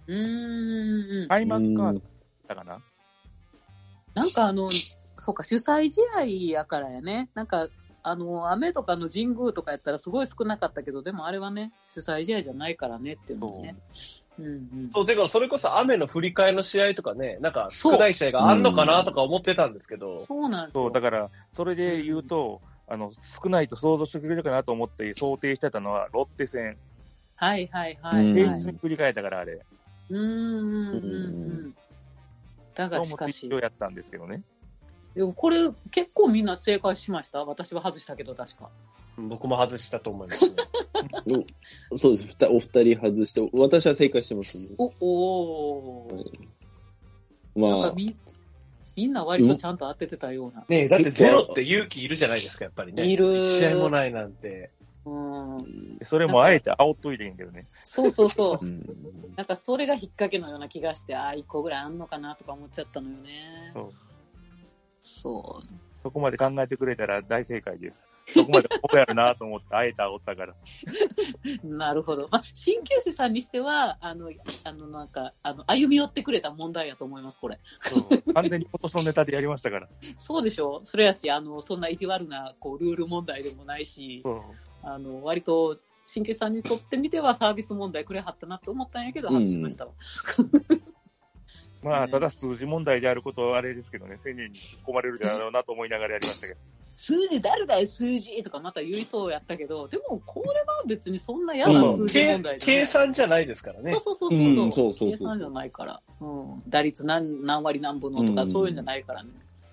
[0.07, 1.28] うーん。
[1.28, 2.02] 開幕かうん
[2.46, 2.83] だかな？
[4.14, 4.70] なんかあの、
[5.16, 7.31] そうか、主催試合やからやね。
[7.35, 7.68] なんか、
[8.02, 13.76] あの、雨とかの神宮とかやったらすごい少なかったけど、でもあれはね、主催試合じゃないからねっていうのね。
[14.42, 14.90] うんうん。
[14.92, 20.85] そう、てか、それこそ雨の振り替えの試合とかね、なんか少ない試合があんのかなとか思ってたんですけど、そうなんですよ。
[20.85, 26.76] そう、だから、それで言うと、あの、少ないと想像してくれるかなと思って想定してたのは、ロッテ戦。
[27.37, 28.33] はいはいはい。
[28.35, 29.64] 平日に振り替えたから、あれ。
[30.11, 31.74] うーんうんうんうん。
[32.74, 34.42] だがしかし一応、やったんですけどね。
[35.14, 35.59] でもこれ
[35.90, 38.70] 結構みんな正解しました私は外したけど確か。
[39.16, 40.57] 僕も外したと思いますね。
[41.94, 42.27] そうです。
[42.27, 44.68] ふたお二人外して、私は正解してます、ね。
[44.79, 46.31] お、おー。
[47.55, 48.16] まあなんか、み、
[48.96, 50.64] みんな割とちゃんと当ててたような。
[50.68, 53.07] ねえ、だってゼロって勇気いるじゃないですか、やっぱりね。
[53.07, 54.70] いる一試合もないなんて。
[55.05, 55.59] うん。
[56.05, 57.66] それもあえて煽っといてんけどね。
[57.85, 58.68] そうそうそうう。
[58.68, 58.81] ん
[59.37, 63.72] なんかそれが引っ掛けのような気がして、ああ、一個ぐらいあんのかなとか思っちゃったのよね。
[63.75, 63.92] そう
[65.01, 65.62] そ
[66.02, 68.10] そこまで考えてくれたら大正解です。
[68.26, 70.54] そこまでこうやるなと思って、あえて煽ったから。
[71.62, 71.66] う。
[71.76, 72.28] なるほど。
[72.30, 74.30] まあ、鍼灸師さんにしては、あの、
[74.64, 77.58] あの、なんか、あの、歩み寄ってくれた問題やと思います、これ。
[77.80, 79.88] そう完全に今年のネタでやりましたから。
[80.16, 80.80] そうでしょ？
[80.84, 84.22] それやし、あの、そんな意地悪な、こう、ルール問題でもないし、
[84.82, 89.92] あの、割と、鍼灸師さんにとってみてはサービス問題くれはったなって思ったんやけど、外しましたわ。
[91.84, 96.60] まあ、ただ数字問題であることはあれですけどね、1000人に突っ込まれるだろうなと思いながらやりましたけど。
[96.94, 102.76] 数字誰だよ、数字とかまた言いそうやったけど、でもこれは別にそんな嫌な数字計問題じゃない。
[102.80, 103.90] 計算じゃないですからね。
[103.92, 104.40] そうそうそうそう。
[104.40, 106.00] うんそうそうそう計算じゃないから。
[106.20, 106.62] うん。
[106.68, 109.30] 打率何何割何分のとか、うんそういうんじゃないからね。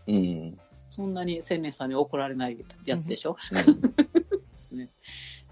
[0.07, 0.59] うん。
[0.89, 3.37] そんなに千年さんに怒られないやつでしょ？
[3.53, 4.89] ですね。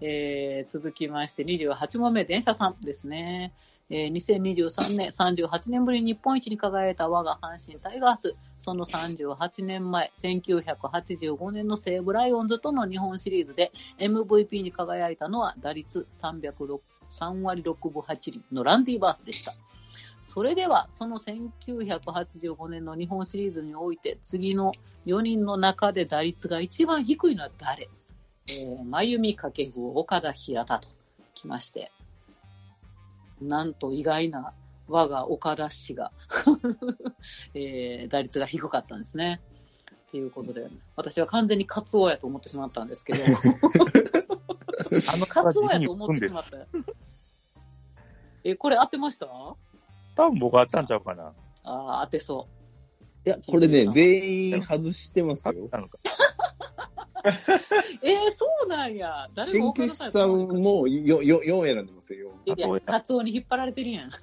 [0.01, 3.53] えー、続きまして28問目、電車さんですね。
[3.89, 8.36] えー、2023年38年ぶりに日本一に輝いた我が阪神タイガース。
[8.60, 19.54] その38年前、1985年の西武ライオンズとの日本シリーズで MVP に輝いたのは打率306 3割6分8厘のランディバースでした。
[20.21, 24.73] それでは、その1985年の日本シリーズにおいて、次の
[25.06, 27.89] 4人の中で打率が一番低いのは誰？
[28.50, 30.89] えー、真由美掛布、岡田平田と
[31.34, 31.91] きまして、
[33.41, 34.54] なんと意外な
[34.88, 36.12] 我が岡田氏が、
[37.54, 39.41] えー打率が低かったんですね。
[40.10, 46.52] ということで、私は完全にカツオやと思ってしまったんですけど、 あのカツオやにと思ってしまっす。
[46.52, 46.65] た。
[48.45, 49.26] え、これ当てました？
[49.28, 49.58] 多
[50.30, 51.34] 分僕あったんちゃうかな。
[51.63, 52.47] ああ、当てそ
[53.26, 55.69] いや、これね、全員外してますよ。
[58.01, 59.30] えー、そうなんや。
[59.34, 62.32] 誰も鍼灸師さんもよよ4選んでますよ。
[62.45, 64.12] いや、カツオに引っ張られてるやん。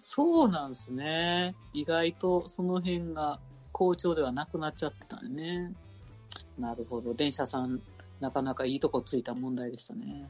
[0.00, 1.54] そうなんですね。
[1.72, 3.40] 意外とその辺が
[3.72, 5.72] 好調ではなくなっちゃってたんね。
[6.58, 7.14] なるほど。
[7.14, 7.80] 電車さん、
[8.20, 10.28] なかなかいいとこついた問題でしたね。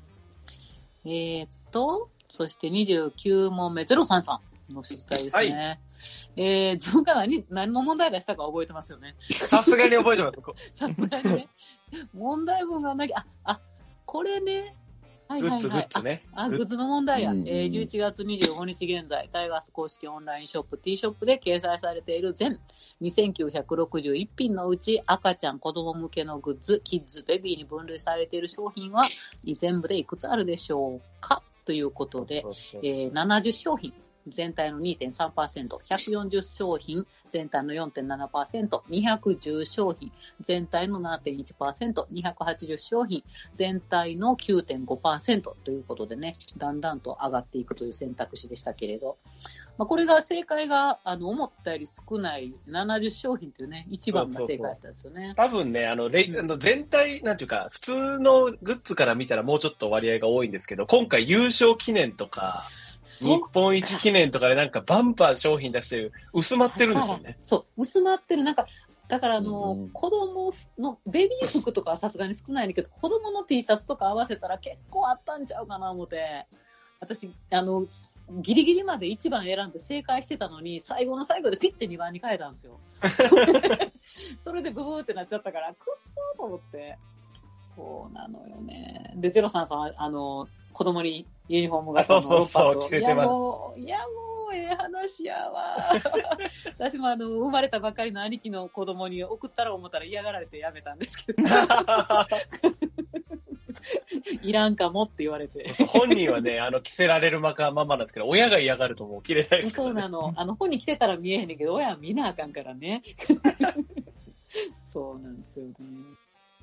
[1.04, 4.38] えー、っと、そして29問目、033
[4.70, 5.80] の出題ですね。
[6.36, 9.16] えー、自分が何、何の問題出したか覚えてますよね。
[9.30, 10.36] さすがに覚えてます。
[10.42, 11.48] こさすがにね。
[12.14, 13.60] 問題文がなきゃ、あ、あ、
[14.06, 14.76] これね。
[15.28, 15.88] はいグッズ、グはいはい。
[15.88, 16.22] ッズね。
[16.34, 17.30] あ、グッズの問題や。
[17.30, 22.58] うんえー11月25日現在、タイガース公式オンラインショップ T ショップで掲載されている全
[23.00, 29.04] 2961品のうち赤ちゃん、子供向けのグッズ、キッズ、ベビーに分類されている商品は
[29.44, 31.42] 全部でいくつあるでしょうか？
[31.64, 32.44] ということで、
[32.82, 33.94] えー70商品、
[34.26, 49.16] 全体の2.3%、140商品、全体の4.7%、210商品、全体の7.1%、280商品、全体の9.5%ということでね、だんだんと上がっていくという選択肢でしたけれど、
[49.78, 55.32] まあ、これが正解があの思ったより少ない70商品というね、一番が正解だったんですよね。
[55.36, 67.38] 多分ね、あの、レあの全体、なんていうか、普通のグッズから見たらもうちょっと割合が多いんですけど、今回優勝記念とか、そう日本一記念とかでなんかバンバン商品出してる、薄まってるんですよね。
[67.42, 68.44] そう、薄まってる。
[68.44, 68.66] なんか、
[69.08, 76.46] だからあの、うん子供の、ベビー服とかはさすがに少ないんだけど、子供の T シャツとか合わせたら結構あったんちゃうかな思って。
[77.00, 77.84] 私、あの、
[78.40, 82.78] ギリギリまで1番選んで正解してたのに、最後の最後でピッて2番に変えたんですよ。
[84.38, 86.96] それでブブーってなっちゃったから、くっそーと思って。
[87.56, 89.14] そうなのよね。
[89.16, 94.04] で、ゼロさんさん、あの、子供にユニフォームがあそうそうそう着せてますいやもう、いやも
[94.50, 95.76] う、ええ話やわ。
[96.78, 101.42] 私もあの、生まれたばかりの兄貴の子供に送ったら思ったら嫌がられてやめたんですけど。
[104.42, 105.72] いらんかもって言われて。
[105.86, 110.32] 本人はね、あの、着せられるまかままなんですけど、親が嫌がるともう着れないですからそうなの。
[110.36, 113.02] あの、本に来てたら見えへんねんけど、親は見なあかんからね。
[114.78, 115.74] そうなんですよね。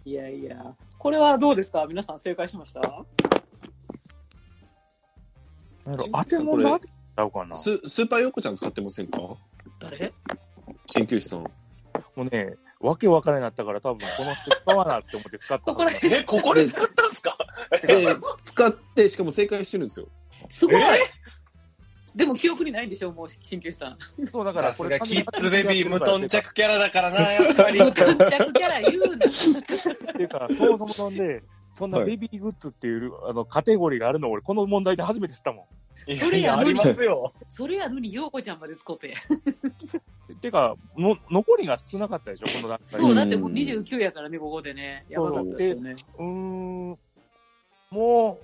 [0.06, 0.76] いやいや。
[0.98, 1.86] これはどうですか？
[1.88, 2.82] 皆さん正解しました？
[5.86, 7.56] なんやろ当て問題当てちゃうかな。
[7.56, 9.20] ススーパーヨーコちゃん使ってませんか？
[9.80, 10.14] 誰？
[10.94, 11.40] 鍼灸師さん。
[11.42, 11.50] も
[12.18, 16.14] うね、わけわからんなったから多分この人使わなって思って使ったここら辺。
[16.14, 17.38] え、ここで使ったんですか？
[17.88, 20.08] で、使って、しかも正解してるんですよ。
[20.50, 21.00] すごいえ？
[22.16, 23.98] でも記憶にないんでしょもう、鍼灸師さん。
[24.32, 26.42] そうだからさすがキッズベビー無頓着。
[26.50, 27.78] 着キャラだからな、やっぱり。
[27.80, 29.16] 無頓着キャラ言うな。
[29.28, 31.44] っていうか、そもそもそんで、
[31.80, 35.66] そんなベビーグッズっていう、あの、カテゴリーがあるの俺、この問題で初めて知ったも
[36.14, 37.34] それやのにありますよ。
[37.48, 39.14] それやのに、 ようこちゃんまで使って。
[40.42, 43.16] ていうか、の、残りが少なかったでしょ、この段階そう、で。
[43.16, 45.06] だってもう29やからね、ここでね。
[45.08, 45.96] やばかったですよね。
[46.18, 47.00] うーん、
[47.92, 48.38] もう、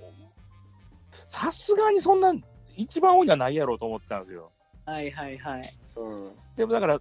[1.28, 2.32] さすがにそんな、
[2.74, 4.50] 一番多いのはないやろうと思ってたんですよ。
[4.86, 5.70] はいはいはい。
[5.96, 6.30] うん。
[6.56, 7.00] でもだから、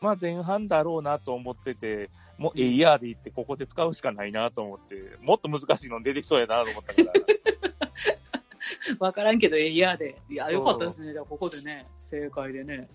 [0.00, 7.12] まあ前半だろうなと思ってて、もうエイヤーで行ってここで使うしかないなと思って、もっと難しいの出てきそうやなと思ったから。
[8.98, 10.16] わからんけど、えいやで。
[10.30, 11.12] いや、よかったですね。
[11.12, 12.88] じゃあ、ここでね、正解でね。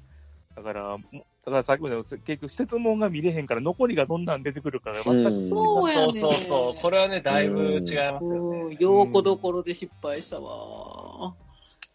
[0.55, 1.03] だから、も
[1.45, 6.19] だからさっきも言った結局質問が見れへんから残りがどんなん出てくるから全く、うんそうやね。
[6.19, 6.81] そうそうそう。
[6.81, 8.77] これはね、だいぶ違いますようんね。
[8.79, 11.35] ようこどころで失敗したわ。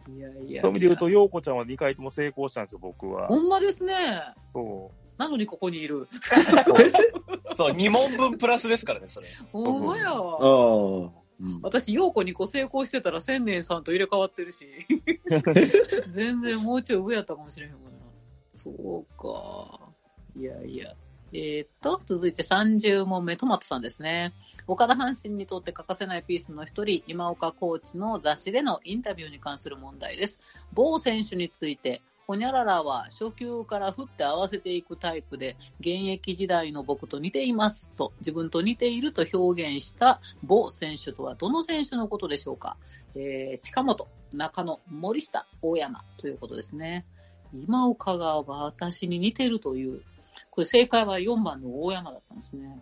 [0.08, 0.62] いやいや。
[0.62, 3.26] そういう意味で言うと、ようこちゃんは2回とも成功したんですよ、僕は。
[3.26, 3.94] ほんまですね。
[4.52, 6.08] そなのにここにいる。
[7.54, 9.28] そう、2問分プラスですからね、それ。
[9.52, 11.10] ほんまやあわ。
[11.10, 11.10] あ。
[11.60, 14.66] 私、陽子にこう成功してたら千年さんと入れ替わってるし。
[16.08, 17.90] 全然もうちょい上やったかもしれへんもんな。
[18.54, 19.92] そうか。
[20.34, 20.94] いやいや。
[21.32, 24.32] えーっと、続いて30問目、トマトさんですね。
[24.66, 30.40] 岡田阪神にとって欠かせないピースの一人、今岡コーチの雑誌でのインタビューに関する問題です。
[30.72, 42.76] 某選手について、ほにゃららは初球から振って合わせていくタイプで、現役時代の僕と似ていますと、自分と似ていると表現した某選手とはどの選手のことでしょうか
[43.16, 47.04] えー、近本、中野、森下、大山ということですね。
[47.52, 50.00] 今岡が私に似てるという、
[50.52, 52.80] これ正解は4番の大山だったんですね。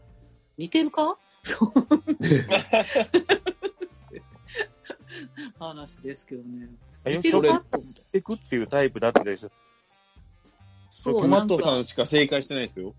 [0.58, 1.16] 似てるか？
[5.58, 6.68] 話ですけどね。
[7.14, 7.16] う。
[7.16, 7.64] 似てるか？
[7.71, 8.18] と思って。
[8.18, 9.51] いくっていうタイプだったでしょ。
[10.90, 12.94] そう、トマトさなんしか正解してないですよ。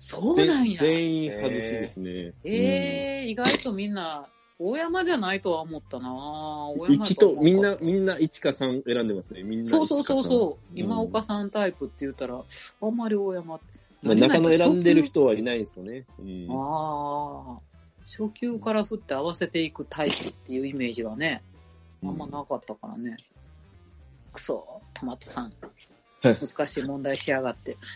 [0.00, 0.80] そうなんや。
[0.80, 2.32] 全員外しですね。
[2.44, 4.28] ええ意外とみんな、
[4.60, 9.42] 大山じゃないとは思ったな大うん山1と、みんな、みんな1か3選んでますね。
[9.42, 10.22] みんなそうそうそうう。
[10.22, 10.72] そう。
[10.72, 12.40] うん今岡さんタイプって言ったら、
[12.80, 13.64] あんまり大山って。
[14.04, 16.06] まあ、中野選んでる人はいないですよね。
[16.20, 17.58] うんああ。
[18.06, 21.42] 初級から振って合わせていくタイプっていうイメージはね、
[22.02, 23.16] あんまなかったからね。
[24.32, 25.52] くそ、トマトさん。
[26.22, 27.76] 難しい問題しやがって。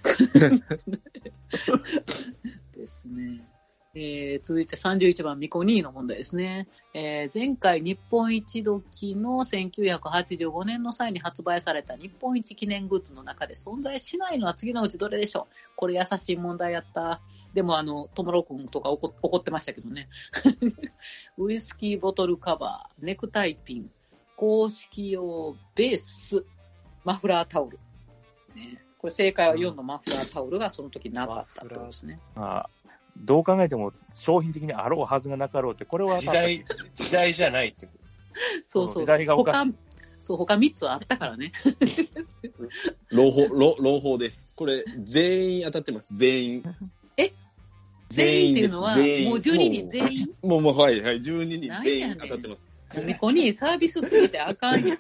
[2.73, 3.41] ですね。
[3.95, 6.67] えー続いて31番、ミコニーの問題ですね。
[6.95, 17.21] えー前回日本一時の1985年の際に発売された日本一記念グッズの中で存在しないのは次のうちどれでしょうこれ優しい問題やった。
[17.53, 20.09] でもあの、ともろくんとか怒ってましたけどね。
[21.37, 23.91] ウイスキーボトルカバー、ネクタイピン、
[24.37, 26.47] 公式用ベース、
[27.05, 27.79] マフラータオル。
[28.55, 32.19] ね、これ正解は4のマフラータオルがその時なかったってことですね。
[32.35, 32.71] まあ、
[33.17, 36.65] どう考えても商品的にあろうはずがなかろうって、これは時代、
[36.97, 37.89] 時代じゃないって。
[38.65, 39.75] そうそう時代がおかし他、
[40.19, 41.53] そう、他3つはあったからね。
[43.11, 44.49] 朗報、朗朗報です。
[44.57, 46.17] これ、全員当たってます。
[46.17, 46.63] 全員。
[48.09, 50.31] 全員っていうのは、もう全員です12人全員？
[50.43, 52.73] もう、もう、はい、はい、12人全員当たってます。
[53.07, 54.99] ミコにサービスすぎてあかんやん。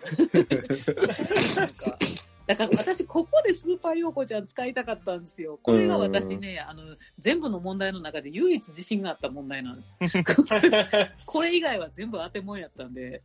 [1.54, 1.98] なんか
[2.46, 5.58] だから私、ここでスーパーヨーコちゃん使いたかったんですよ。
[5.62, 6.82] これが私ね、あの、
[7.18, 9.96] 全部の問題の中で唯一自信があった問題なんです。
[11.26, 13.22] これ以外は全部当てもんやったんで、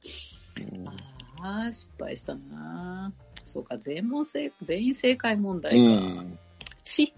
[1.42, 3.12] ああ、失敗したな。
[3.46, 5.78] そうか、全問正、全員正解問題か。
[5.78, 6.40] うん。
[6.84, 7.14] ち。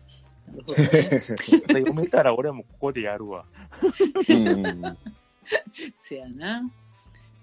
[0.47, 1.23] なるほどね。
[1.67, 3.45] 読めたら俺もここでやるわ。
[4.30, 4.97] うん。
[5.95, 6.69] せやな。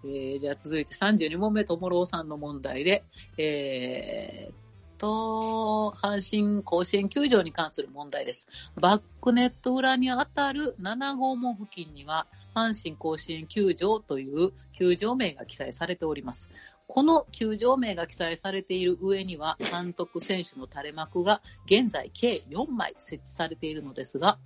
[0.08, 3.04] えー、じゃあ続いて32問目、ともろうさんの問題で、
[3.38, 4.54] えーっ
[4.98, 8.46] と、阪神甲子園球場に関する問題です。
[8.80, 16.48] バックネット裏に当たる7号門付近には、阪神甲子園球場という球場名が記載されております。
[16.88, 24.38] この球場名が記載されている上には、監督選手の垂れ幕が現在計4枚設置されているのですが、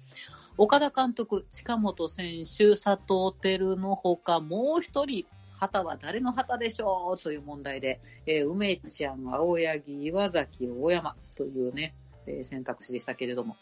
[0.62, 5.24] 岡田監督、近本選手、佐藤輝のほか、もう一人、
[5.58, 11.94] 旗は誰の旗でしょうという問題で、えー梅ちゃん、青柳、岩崎、大山というね、
[12.26, 13.56] えー選択肢でしたけれども、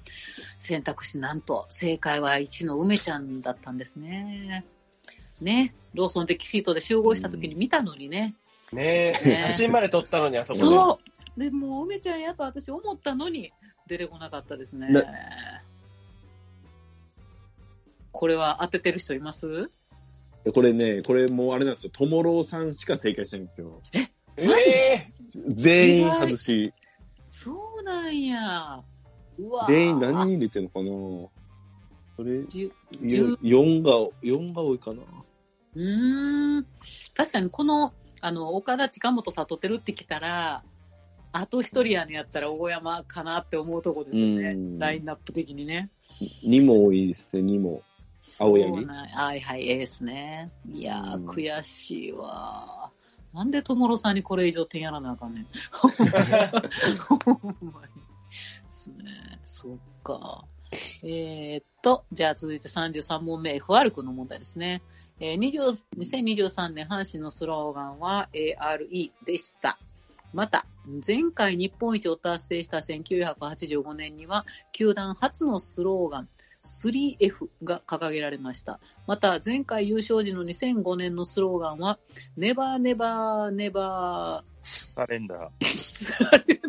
[0.58, 4.64] 選択肢なんと、正解は1の梅ちゃんだったんですね。
[5.40, 8.34] ね、ローソンデキシートで集合した時に見たのにね。
[8.72, 10.64] ねえ、ね写真まで撮ったのにあそこで。
[10.64, 11.00] そ
[11.36, 11.40] う。
[11.40, 13.52] で、もう梅ちゃんやと私思ったのに
[13.86, 15.04] 出てこなかったですねな。
[18.12, 19.70] これは当ててる人います？
[20.54, 21.90] これね、これもうあれなんですよ。
[21.90, 23.82] ともろうさんしか正解してないんですよ。
[23.92, 24.00] え？
[24.40, 25.06] え
[25.48, 26.72] 全員外し。
[27.30, 28.82] そうなんや。
[29.38, 30.90] うわ全員何人入れてんのかな？
[32.16, 32.72] それ、じゅ
[33.42, 33.92] 4が、
[34.22, 35.02] 4が多いかな
[35.74, 36.66] うーん。
[37.14, 40.64] 確かにこの、あの、岡田近本悟ってるってきたら、
[41.30, 44.54] あと一人やねやったら大山かなって思うとこですよねう。
[44.56, 45.90] んラインナップ的にね。
[46.44, 47.82] 2も多いですね、2も。
[48.38, 48.86] 青柳？
[48.86, 50.50] はいはい、エースね。
[50.70, 52.90] いやー、うん悔しいわ。
[53.34, 55.46] なんでともろさんにこれ以上点やらなあかんねん。
[55.72, 56.98] ほんまに。
[56.98, 58.08] ほんまに。
[58.62, 59.38] ですね。
[59.44, 60.44] そっか。
[61.02, 64.82] えーっと、じゃあ続いて33問目、FR 君の問題ですね。
[65.20, 69.78] えー、20 2023年阪神のスローガンは ARE でした。
[70.32, 70.66] また、
[71.06, 76.28] 前回日本一を達成した1985年には、球団初のスローガン、
[76.68, 78.78] 3F が掲げられました。
[79.06, 81.98] また、前回優勝時の2005年のスローガンは、
[82.36, 84.44] ネバーネバーネバ
[84.94, 85.48] カレンダー。
[85.60, 86.68] ースラレンダ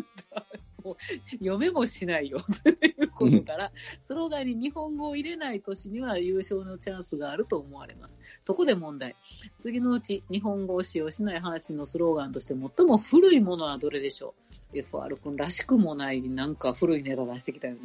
[0.82, 0.96] もう
[1.32, 2.40] 読めもしないよ。
[2.64, 3.70] ということから、
[4.00, 8.20] スローガンに日本語を入れない年には優勝のチャンスがあると思われます。
[8.40, 9.14] そこで問題。
[9.58, 14.34] 次のうち、日本語を使用しない阪神のスローガンとして最も古いものはどれでしょ
[14.72, 17.80] う ?FR 君らしくもない、なんか古いネタ出してきたよね。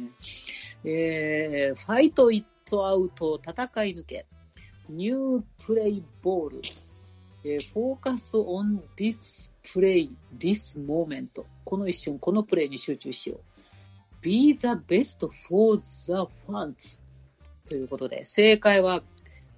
[0.84, 3.52] えー、ファイト・イット・アウト、戦
[3.84, 4.26] い抜け。
[4.88, 6.62] New play ball。
[7.44, 11.46] えー、 Focus on this play, this moment。
[11.64, 13.40] この一瞬、このプレイに集中しよう。
[14.20, 16.12] Be the best for the
[16.46, 17.00] fans.
[17.68, 19.02] ということで、正解は、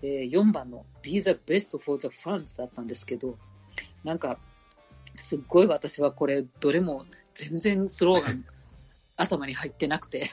[0.02, 3.38] えー4番の Be the best for the fans だったんですけど、
[4.04, 4.38] なんか、
[5.16, 7.04] すっごい私はこれ、どれも
[7.34, 8.44] 全然スローガン
[9.16, 10.30] 頭に入ってなくて。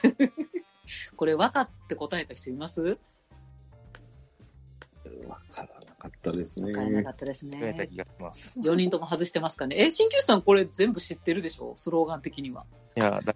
[1.16, 2.98] これ分かって答えた人います？
[5.28, 6.74] わからなかったですね分。
[6.74, 7.60] からなかったですね。
[7.60, 8.52] 増えた気がします。
[8.58, 9.76] 4人とも外してますかね？
[9.78, 11.74] え、鍼灸師さんこれ全部知ってるでしょ？
[11.76, 12.64] スローガン的には。
[12.96, 13.34] いや、だ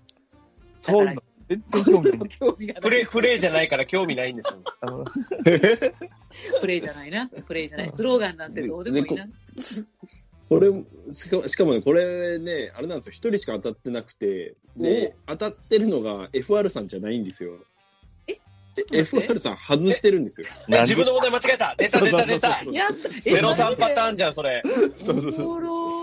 [0.83, 2.29] そういうの、全然興味ない。
[2.29, 4.61] 興味がないプレイ、プレイじゃないから興味ないんですよ。
[4.81, 5.05] あの
[6.61, 7.29] プレイじゃないな。
[7.29, 7.89] プレイじゃない。
[7.89, 9.27] スローガンなんてどうでもいいな。
[10.51, 10.69] これ、
[11.13, 17.53] しかしかもね、これね、あれなんですよ、一人しか当たってなくて、で、当たってるのが FR さんじゃないんですよ。
[18.75, 20.49] ちょっと待って FR さん外してるんですよ。
[20.67, 22.57] 自分の問題間違えた出た出た出た
[23.23, 24.15] ゼロ三パターン。
[24.15, 24.63] ンじゃん、それ。
[25.05, 26.01] そうそうそうおもろ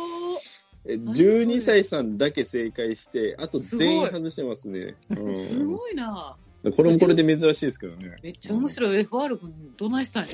[0.86, 4.95] え12歳さんだけ正解して、あと全員外してますね。
[5.10, 6.38] ーすうごいな。
[6.66, 8.16] ん、これもこれで珍しいですけどね。
[8.24, 9.02] めっちゃ面白い。
[9.02, 10.30] FR 君どないしたんや？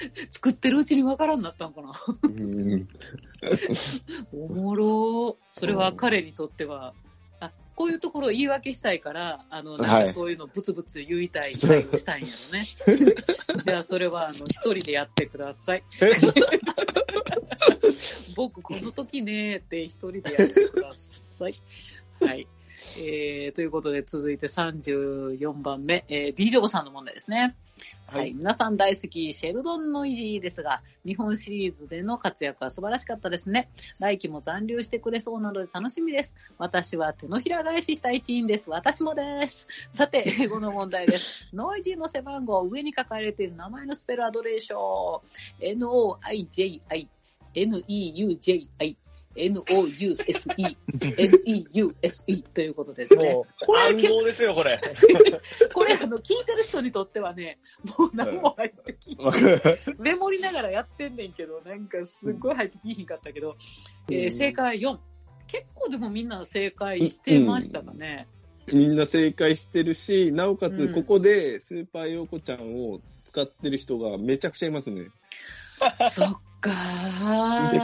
[0.30, 1.92] 作ってるうちにわからんなったんかな。
[2.22, 2.88] うん
[4.32, 6.94] おもろーそれは彼にとっては、
[7.40, 12.64] あ、こういうところを言い訳したいから、あの、なんはいかそういうのブツブツ言いたい会をしたいんやろね。
[13.62, 15.84] じゃあそれは、あの、一人でやってください。
[18.34, 21.54] 僕、この時ね、って一人でやってください。
[22.20, 22.46] はい。
[22.98, 27.56] えー、ということで続いて34番目、えー、D ジョブさんの問題ですね。
[28.06, 33.68] はい、はい皆さん大好き、シェルドンの維持ですが、日本シリーズでの活躍は素晴らしかったですね。
[33.98, 36.36] 来季も残留してくれそうなので楽しみです。
[36.58, 38.70] 私は手のひら返しした一員です。
[38.70, 39.66] 私もです。
[39.88, 41.48] さて、 英語の問題です。
[41.52, 45.22] ノイジーの背番号、上に書かれている名前のスペルはどれでしょ
[45.60, 47.08] う ?N-O-I-J-I、
[47.54, 48.96] N-E-U-J-I、
[49.36, 50.76] N-O-U-S-E、
[51.18, 53.36] N-E-U-S-E ということですね。
[53.60, 54.80] これ暗号ですよ、これ。
[55.72, 57.58] これ、あの、聞いてる人にとってはね、
[57.98, 59.60] もう何も入ってきわかる
[59.98, 63.56] メモりながらやってんねんけど、なんかすっごい入ってきひんかったけど、
[64.10, 64.98] えー正解4。
[65.46, 68.26] 結構でもみんな正解してましたかね？
[68.72, 75.08] みんな正解してるし、なおかつうんここでスーパーヨーコちゃんを使ってる人がめちゃくちゃいますね。
[76.10, 76.70] そっか。
[77.70, 77.80] これ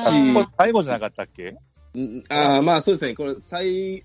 [0.58, 1.56] 最後じゃなかったっけ？
[1.94, 3.14] うんああ、まあそうですね。
[3.14, 4.04] これ最、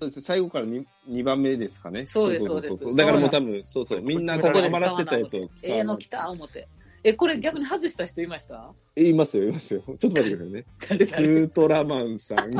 [0.00, 2.06] そうですね最後から 2, 2番目ですかね。
[2.06, 5.70] そうですそそうですだからもう多分、そうそう、みんなこれここで余らせたやつを使う。
[5.70, 6.68] ええの来た思って。
[7.04, 8.72] え、これ逆に外した人いました？
[8.96, 9.82] いますよ、いますよ。
[9.86, 10.64] ちょっと待ってくださいね。
[10.88, 12.50] 誰ス誰ートラマンさん、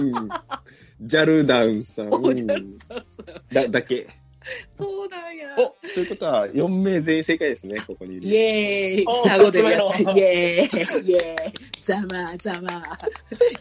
[1.01, 4.07] ジャルダンさん、おジャルダンさんだだけ。
[4.76, 5.57] そうなんや。
[5.59, 8.28] おということは、4名全員正解ですね、ここにいる。
[8.28, 10.01] イェーイお下ごでるやつ。
[10.01, 12.99] イェーイイェーイざまざま。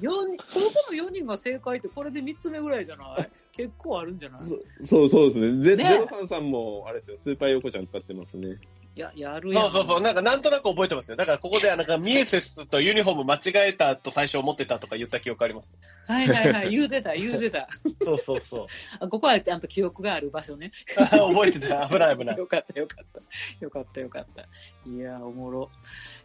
[0.01, 3.29] 四ここの4人が正解ってこれで3つ目ぐらいじゃない？
[3.55, 4.41] 結構あるんじゃない？
[4.41, 5.75] そそうそうですね。
[5.75, 8.57] ゼロさんさんも、あれですよ、スーパーヨコちゃん使ってますね。
[8.95, 9.63] いや、やるやん。
[9.63, 10.01] そうそうそう。
[10.01, 11.17] なんか、なんとなく覚えてますよ。
[11.17, 15.71] だから、ここで、なんか、ミエセスとユニフォーム間違えたと最初思ってたとか言った記憶あります。
[16.07, 16.69] はいはいはい。
[16.69, 17.67] 言うてた、言うてた。
[18.03, 18.67] そうそうそう。
[19.01, 20.71] あここはちゃんと記憶がある場所ね。
[20.95, 21.89] 覚えてた。
[21.89, 22.37] 危ない危ない。
[22.37, 23.21] よかったよかった。
[23.59, 24.47] よかったよかった。
[24.89, 25.69] いや、おもろ。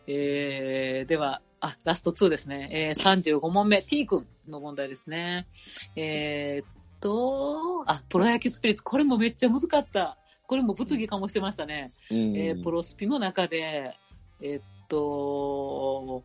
[0.06, 2.68] えー、では、あ、ラスト2ですね。
[2.72, 5.48] えー、35問目、T 君の問題ですね。
[5.96, 6.66] えー、っ
[7.00, 10.16] と、あ、プロ野球スピリッツ、これもめっちゃ難かった。
[10.50, 11.92] これも物議かもしてましたね。
[12.10, 13.96] うんえープロスピの中で、
[14.42, 16.24] えっと、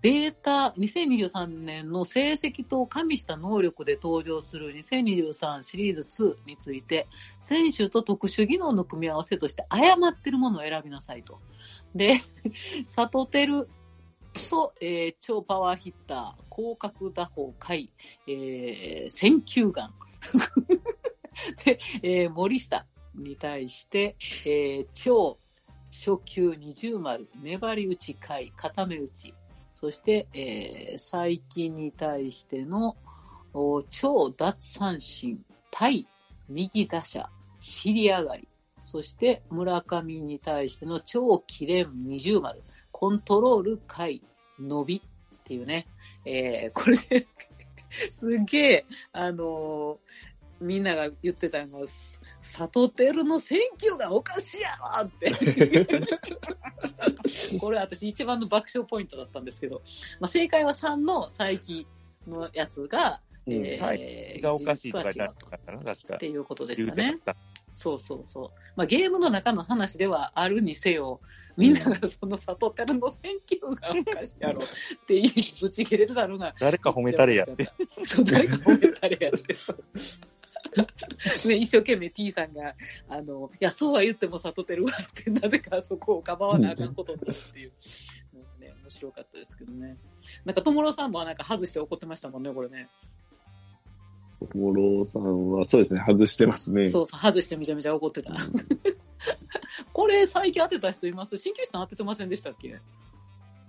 [0.00, 7.08] データ、2023年の成績と加味した能力で登場する2023シリーズ2について、
[7.40, 11.40] 選手と特殊技能の組み合わせとして誤ってるものを選びなさいと。
[11.96, 12.14] で、
[12.86, 13.68] サトテル
[14.50, 17.90] と、えー超パワーヒッター、広角打法回、
[18.28, 19.92] えー、選球眼。
[21.66, 25.38] で、えー森下に対して、えー超
[25.92, 29.34] 初級二重丸、粘り打ち回、固め打ち、
[29.74, 32.96] そして、えー、最近に対しての
[33.90, 35.38] 超奪三振、
[35.70, 36.06] 対
[36.48, 37.28] 右打者、
[37.60, 38.48] 尻上がり、
[38.80, 44.22] そして村上に対しての超キレン二重丸、コントロール回、
[44.58, 45.02] 伸び。
[45.42, 45.86] っていうね、
[46.24, 47.26] えー、これで、
[48.10, 49.96] すげえ、あのー
[50.62, 51.86] みんなが言ってたのが、
[52.42, 55.30] サトテルの選挙がおかしいやろって。
[57.60, 59.80] これ私一番の爆笑ポイントだったんですけど、
[60.18, 61.86] まあ、正解は3の佐伯
[62.26, 65.32] のやつが、うんえーはいがおかしいとかったか
[65.72, 66.16] な、確かっ。
[66.18, 67.20] ていうことでし言たね。
[67.70, 68.50] そうそうそう。
[68.76, 71.20] まあ、ゲームの中の話ではあるにせよ、
[71.56, 74.66] みんながそのサトテルの選挙がおかしいやろっ
[75.06, 77.70] て言いぶち切れてたのが、誰か褒めたれやって。
[78.04, 79.54] そう、誰か褒めたれやって。
[81.46, 82.74] ね、一生懸命 T さんが、
[83.08, 87.72] あの、いや、そうは言っても悟ってるわって、なぜかそこをかばわなあかんことになるっていう。
[88.34, 89.96] なんかね、面白かったですけどね。
[90.44, 92.88] なんか、ともろさんもなんか外して怒ってましたもんね、これね。
[94.56, 96.88] モロさんは、そうですね、外してますね。
[96.88, 98.34] そうそう、外してめちゃめちゃ怒ってた。
[99.92, 101.36] これ、最近当てた人います？
[101.38, 102.80] 新旧さん当ててませんでしたっけ？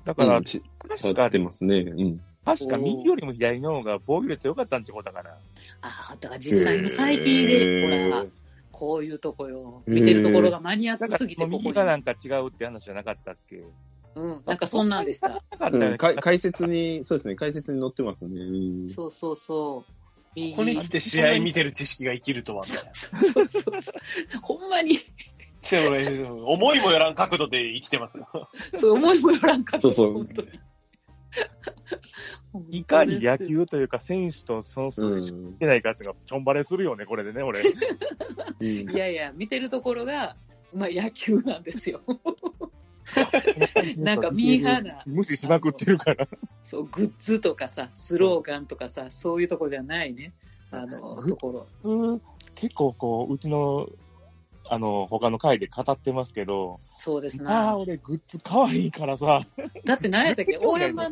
[0.06, 1.80] だから、うんち確か当て、ますね。
[1.82, 2.22] うん。
[2.46, 5.38] 確か右よりも左の方が防御率良かったんちゅうことだから。
[5.82, 8.26] ああ、だから実際の最近で、ほら、
[8.72, 9.82] こういうとこよ。
[9.86, 11.64] 見てるところがマニアックすぎて、ここに。
[11.64, 13.64] 右がなんか違うって話じゃなかったっけ？
[14.16, 15.30] うん、なんかそんなんでした。
[15.30, 18.41] なかったよねうん、か解説に、そうですね、解説に載ってますね。
[18.41, 19.91] うんそうそうそう。
[20.36, 22.94] 右ここに来て試合見てる知識が生きるとは、みたいな。
[22.94, 24.41] そうそうそうそう。
[24.41, 25.00] ほんまに、
[26.46, 28.28] 思いもよらん角度で生きてますよ。
[28.74, 29.80] そう思いもよらんかった。
[29.80, 30.50] そうそう本当に。
[32.69, 37.61] いかに野球というか選手とその数う字しんてないかっていうのがちょんばれするよね、これでね、俺。
[37.61, 37.63] う
[38.63, 40.36] んいやいや、見てるところが、
[40.73, 42.01] まあ野球なんですよ。
[43.97, 46.27] なんかミーハーな無視しまくってるから。
[46.61, 50.34] そう、グッズとかさ、スローガンとかさ、そういうとこじゃないね。
[50.71, 52.21] あの、ところ。
[52.55, 53.88] 結構こう、うちの、
[54.70, 57.78] あの、他の回で語ってますけど、そうですああ、な。
[57.78, 59.41] 俺グッズ可愛いからさ、
[59.84, 60.57] だって何やったっけ？
[60.57, 61.11] 大山、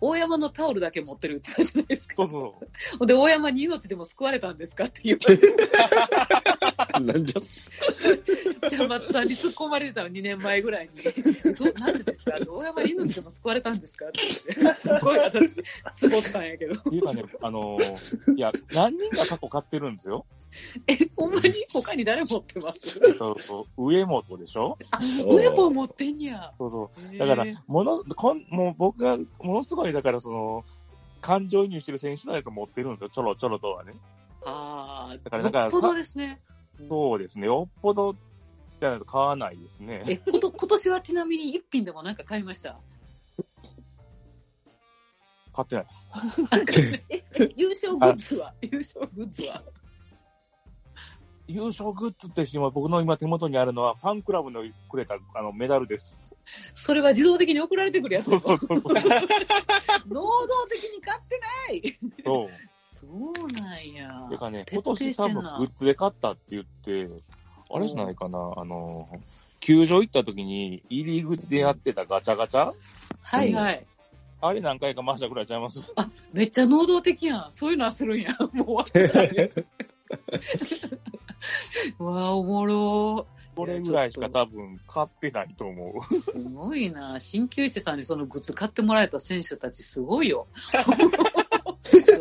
[0.00, 2.28] 大山のタオルだけ持ってるって言ったじゃないですかそう。
[2.28, 2.38] そ
[2.98, 5.56] ほんで、大山に命でも救われたんですかって言われて、
[7.00, 11.00] なんじゃ、じゃあ松さんに突っ込まれてたの2年前ぐらいに。
[11.44, 12.38] えどなんでですか？
[12.48, 14.06] 大山に命でも救われたんですか？
[14.06, 14.20] って
[14.56, 14.74] 言って。
[14.74, 15.56] すごい私、
[15.92, 16.74] すごったんやけど。
[16.74, 16.76] う。
[16.78, 17.76] っていうかね、あの、
[18.36, 20.24] いや、何人が過去買ってるんですよ？
[20.86, 22.98] え、ほんまに他に誰持ってます？
[23.16, 24.78] そうそう、上本でしょ？
[25.26, 26.52] 上も持ってんや。
[26.58, 27.18] そうそう。
[27.18, 30.64] だからもの、こん、もう僕が、ものすごい、だからその、
[31.20, 33.94] 感情移入してる選手のやつ持ってるんですよ、ちょろちょろとはね。
[34.44, 36.40] ああ、だからだからよっぽどですね。
[36.88, 38.14] そうですね、よっぽど、
[38.80, 40.04] じゃないと買わないですね。
[40.06, 42.78] え、こと、今年はちなみに一品でもなんか買いました？
[45.54, 46.10] 買ってないです。
[47.08, 48.52] え、え優勝グッズは？
[48.60, 49.62] 優勝グッズは？
[51.46, 56.34] 優勝グッズってしても、僕の今手元にあるのは、ファンクラブのくれたあのメダルです。
[56.72, 58.94] それは自動的に送られてくるやつそうそうそうそう。
[60.08, 60.28] 能動
[60.70, 61.98] 的に買ってない。
[62.24, 62.48] そう。
[62.76, 64.26] そうなんや。
[64.30, 67.08] てかね、徹今年多分グッズで買ったって言って、
[67.70, 69.08] あれじゃないかな、あの、
[69.60, 72.72] 球場行った時に入り口でやってたガチャガチャ？
[73.22, 73.86] はいはい。
[74.40, 75.80] あれ何回か回したぐらいちゃいます？
[76.32, 77.52] めっちゃ能動的やん。
[77.52, 78.34] そういうのはするんや。
[78.52, 79.48] もう終わってたね
[81.98, 83.26] わあ、おもろ
[83.56, 85.98] これぐらいしか多分買ってないと思う。
[85.98, 86.20] ー。
[86.20, 87.18] すごいな。
[87.18, 90.48] 鍼灸師さんにそのグッズ買ってもらえた選手たちすごいよ。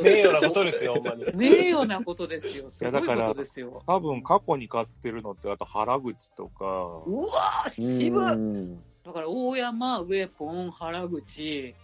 [0.03, 1.25] 名誉なことですよ、ほんまに。
[1.34, 2.69] 名誉なことですよ。
[2.69, 3.84] すごいこいやだからとですよ。
[3.88, 6.65] 多分過去に買ってるのって、あと原口とか、
[7.05, 11.75] うわー、渋だから、大山、ウェポン、原口。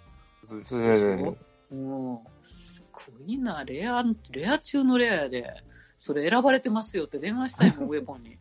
[0.47, 1.36] すすね
[1.70, 3.64] もう、すごいな。
[3.64, 5.64] レア、レア中のレアやで。
[6.02, 8.38] それ選ばれてますよって電話したいもん、ウェポンに。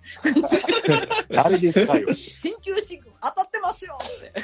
[1.28, 2.06] 誰ですかよ。
[2.14, 4.40] 鍼灸師当たってますよって。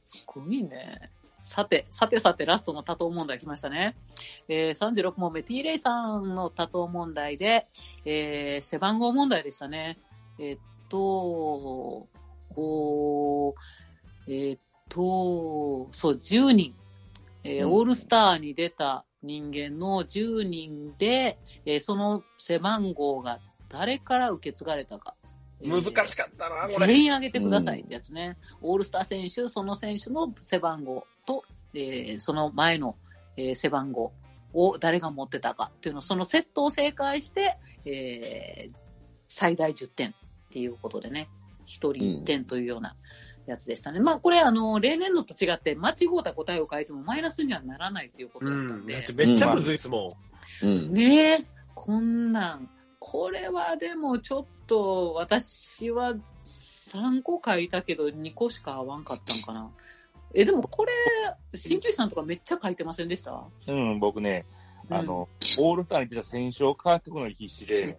[0.00, 1.10] すごいね。
[1.40, 3.96] さて、さてさて、ラストの多答問題来ましたね。
[4.48, 7.66] えー、36問目、T レイさんの多答問題で、
[8.04, 9.98] えー、背番号問題でしたね。
[10.38, 11.00] えーっと、
[12.54, 13.54] おー
[14.28, 16.76] えーっと、そう、10人。
[17.42, 25.14] えーうんオールスターに出た人間の10人で、えーその背番号が誰から受け継がれたか。
[25.60, 26.86] えー難しかったな、これ。
[26.86, 28.36] 全員挙げてくださいってやつね。
[28.60, 31.44] オールスター選手、その選手の背番号と、
[31.74, 32.96] えーその前の、
[33.36, 34.12] えー背番号
[34.52, 38.76] を誰が持ってたかっていうのを、そのセットを正解して、えー
[39.26, 40.12] 最大10点っ
[40.50, 41.28] ていうことでね、
[41.66, 42.94] 1人1点というような
[43.46, 44.00] やつでしたね。
[44.00, 48.66] まあこれ、あの、例年のと違って、間違うた答えを書いてもマイナスにはならないということうん。
[48.66, 48.94] だったんで。
[48.94, 50.08] だってめっちゃむずいですも
[50.62, 50.66] ん。
[50.66, 50.92] うん。
[50.94, 52.68] ねえ、こんなん。
[52.98, 56.14] これはでもちょっと、私は
[56.44, 59.70] 3個書いたけど2個しか合わんかったんかな。
[60.34, 60.92] え、でもこれ、
[61.52, 63.44] 鍼灸師さんとかめっちゃ書いてませんでした？
[63.68, 64.46] うん、僕ね、
[64.90, 65.28] あ、の、
[65.58, 67.98] オールスターに出た選手を書くのに必死で、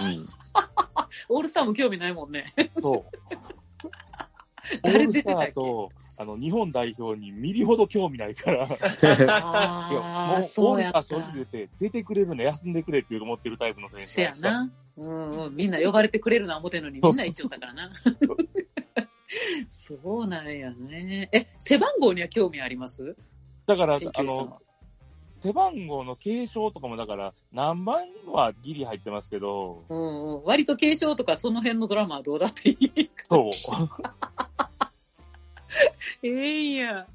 [0.00, 0.28] うん
[1.28, 2.52] オールスターも興味ないもんね。
[2.82, 3.63] そう。
[4.82, 5.50] オ 誰ールスタ出てたっけ？
[5.50, 8.78] ーと、あの、日本代表にミリほど興味ないから、 いや、もう、
[9.30, 10.54] ああ、オールス
[10.92, 11.18] ター正。
[11.20, 14.70] 直言って、出てくれるの休んでくれっていう思ってるタイプの選手せやな。
[14.96, 15.56] うんうん。
[15.56, 17.90] みんな呼ばれてくれるな思ってんのにみんな言っちゃったからな。
[19.68, 21.28] そうなんやね。
[21.32, 23.16] え、背番号には興味あります？
[23.66, 24.60] だから、鍼あの。
[25.40, 30.44] 背番号の継承とかもだから、何番はギリ入ってますけど、うんうん。
[30.44, 33.50] 割と継承とかその辺のドラマはどうだっていいそう。
[36.22, 37.08] ええんや。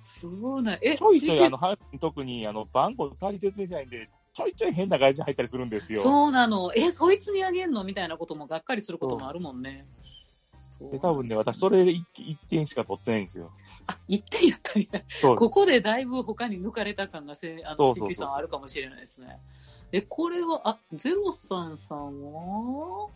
[0.00, 1.58] そうなん、え、ちょいちょい、あの、
[1.98, 6.00] 特に、あの、番号大切にしないんで、ちょいちょい変な外人入ったりするんですよ。
[6.00, 6.72] そうなの。
[6.74, 9.86] え、そいつにあげんのみたいなこともがっかりすることもあるもんね。
[10.90, 13.52] で、多分ね、私、それで一一点しか取ってないんですよ。
[13.86, 14.88] あ、1点やったんや。
[14.92, 15.08] そうです。
[15.18, 19.38] ここでだいぶ他に抜かれた感がせ、あの、そうそうそう鍼灸師さんはあるかもしれないですね。
[19.92, 23.08] え、これは、あ、ゼロさんさんは？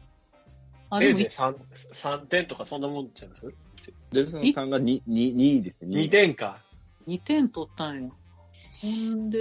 [0.91, 1.57] あ、でもせいぜい 3,
[1.93, 3.53] 3点とかそんなもんちゃいます？
[4.15, 6.01] デルさんさんが 2, 2, 2ですね。
[6.01, 6.59] ?2 点か。
[7.07, 8.11] 2点取ったんや。
[8.81, 9.39] ほんで、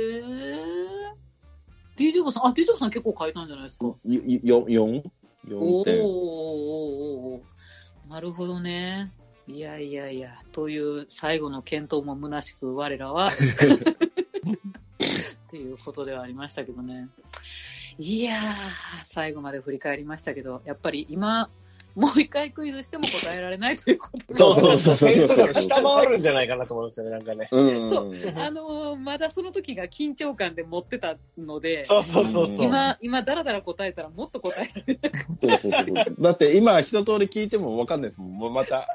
[1.95, 6.01] DJ ボさん、あ、DJ ボさん結構書いたんじゃないですか？4、4、4おー点。
[6.01, 6.09] おーおー
[7.35, 9.11] おーなるほどね。
[9.47, 13.31] いやいやいや、という最後の検討も虚しく我らは、 っ
[15.49, 17.09] ていうことではありましたけどね。
[17.99, 18.39] いやー、
[19.03, 21.49] 最後まで振り返りましたけど、やっぱり今、
[21.95, 24.33] もう一回クイズしても答えられないということ で。
[24.33, 27.49] そうそうそうそう下回るんじゃないかなと思うんですよね、なんかね。
[27.51, 27.89] うん。
[27.89, 32.63] そうあのーまだその時が緊張感で持ってたので、そうそうそうそう。
[32.63, 35.11] 今、今、だらだら答えたらもっと答えられない。
[35.59, 36.15] そうそうそう。
[36.19, 38.37] だって今一通り聞いても分かんないですもん。
[38.37, 38.87] もうまた、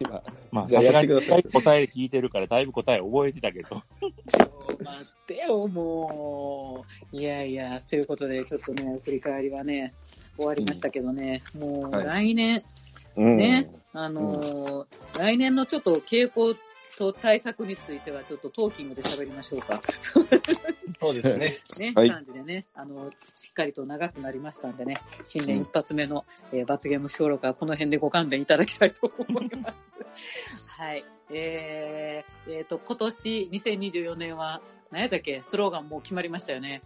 [0.00, 0.22] 今。
[0.50, 3.68] まあ、じゃあやってください答え聞いてるから、だいぶ答え覚えてたけど。
[4.26, 7.16] ちょ、待ってよ、もう。
[7.16, 9.94] いやいや、ということで、ちょっとね、振り返りはね、
[10.36, 12.62] 終わりましたけどね、もうはい来年、
[13.16, 14.86] うんね、あのー
[15.18, 16.54] 来年のちょっと傾向
[16.98, 19.80] と対策については、ちょっとトーキングで喋りましょうか。
[21.00, 21.56] そうですね。
[21.78, 29.92] ね、はい感じでね、あの、しっかりと長くなりましたんでね、新年一発目の、えー罰ゲーム小録はこの辺でご勘弁いただきたいと思います。
[30.78, 31.04] はい。
[31.30, 34.60] えー、えーと、今年2024年は、
[34.90, 35.40] 何やったっけ？
[35.42, 36.82] スローガンもう決まりましたよね。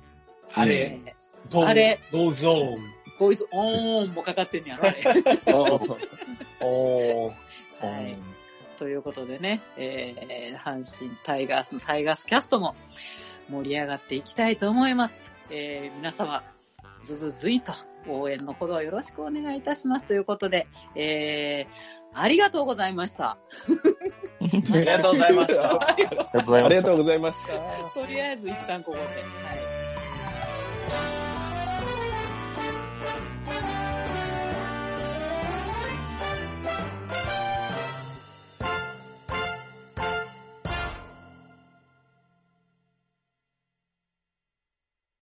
[0.52, 1.14] あれ、え
[1.52, 2.95] ゴーあれ、ゴーゾーン。
[3.16, 5.02] ーボーイズオーンもかかってんねやろ、あれ。
[6.60, 7.32] おー。
[7.80, 8.16] はい。
[8.76, 12.74] ということでね、えー、阪神タイガースのタイガースキャストも
[13.48, 15.32] 盛り上がっていきたいと思います。
[15.50, 16.42] えー、皆様、
[17.02, 17.72] ずずずいと
[18.08, 23.30] 応援のほどよろしくお願いいたしますということで、えー、ありがとうございました。
[23.30, 23.38] あ
[24.40, 25.88] りがとうございました。
[25.88, 26.82] ありがとうございますありが。
[26.82, 28.00] とうございました。
[28.00, 29.02] とりあえず一旦ここで。
[29.02, 29.06] は
[31.22, 31.25] い。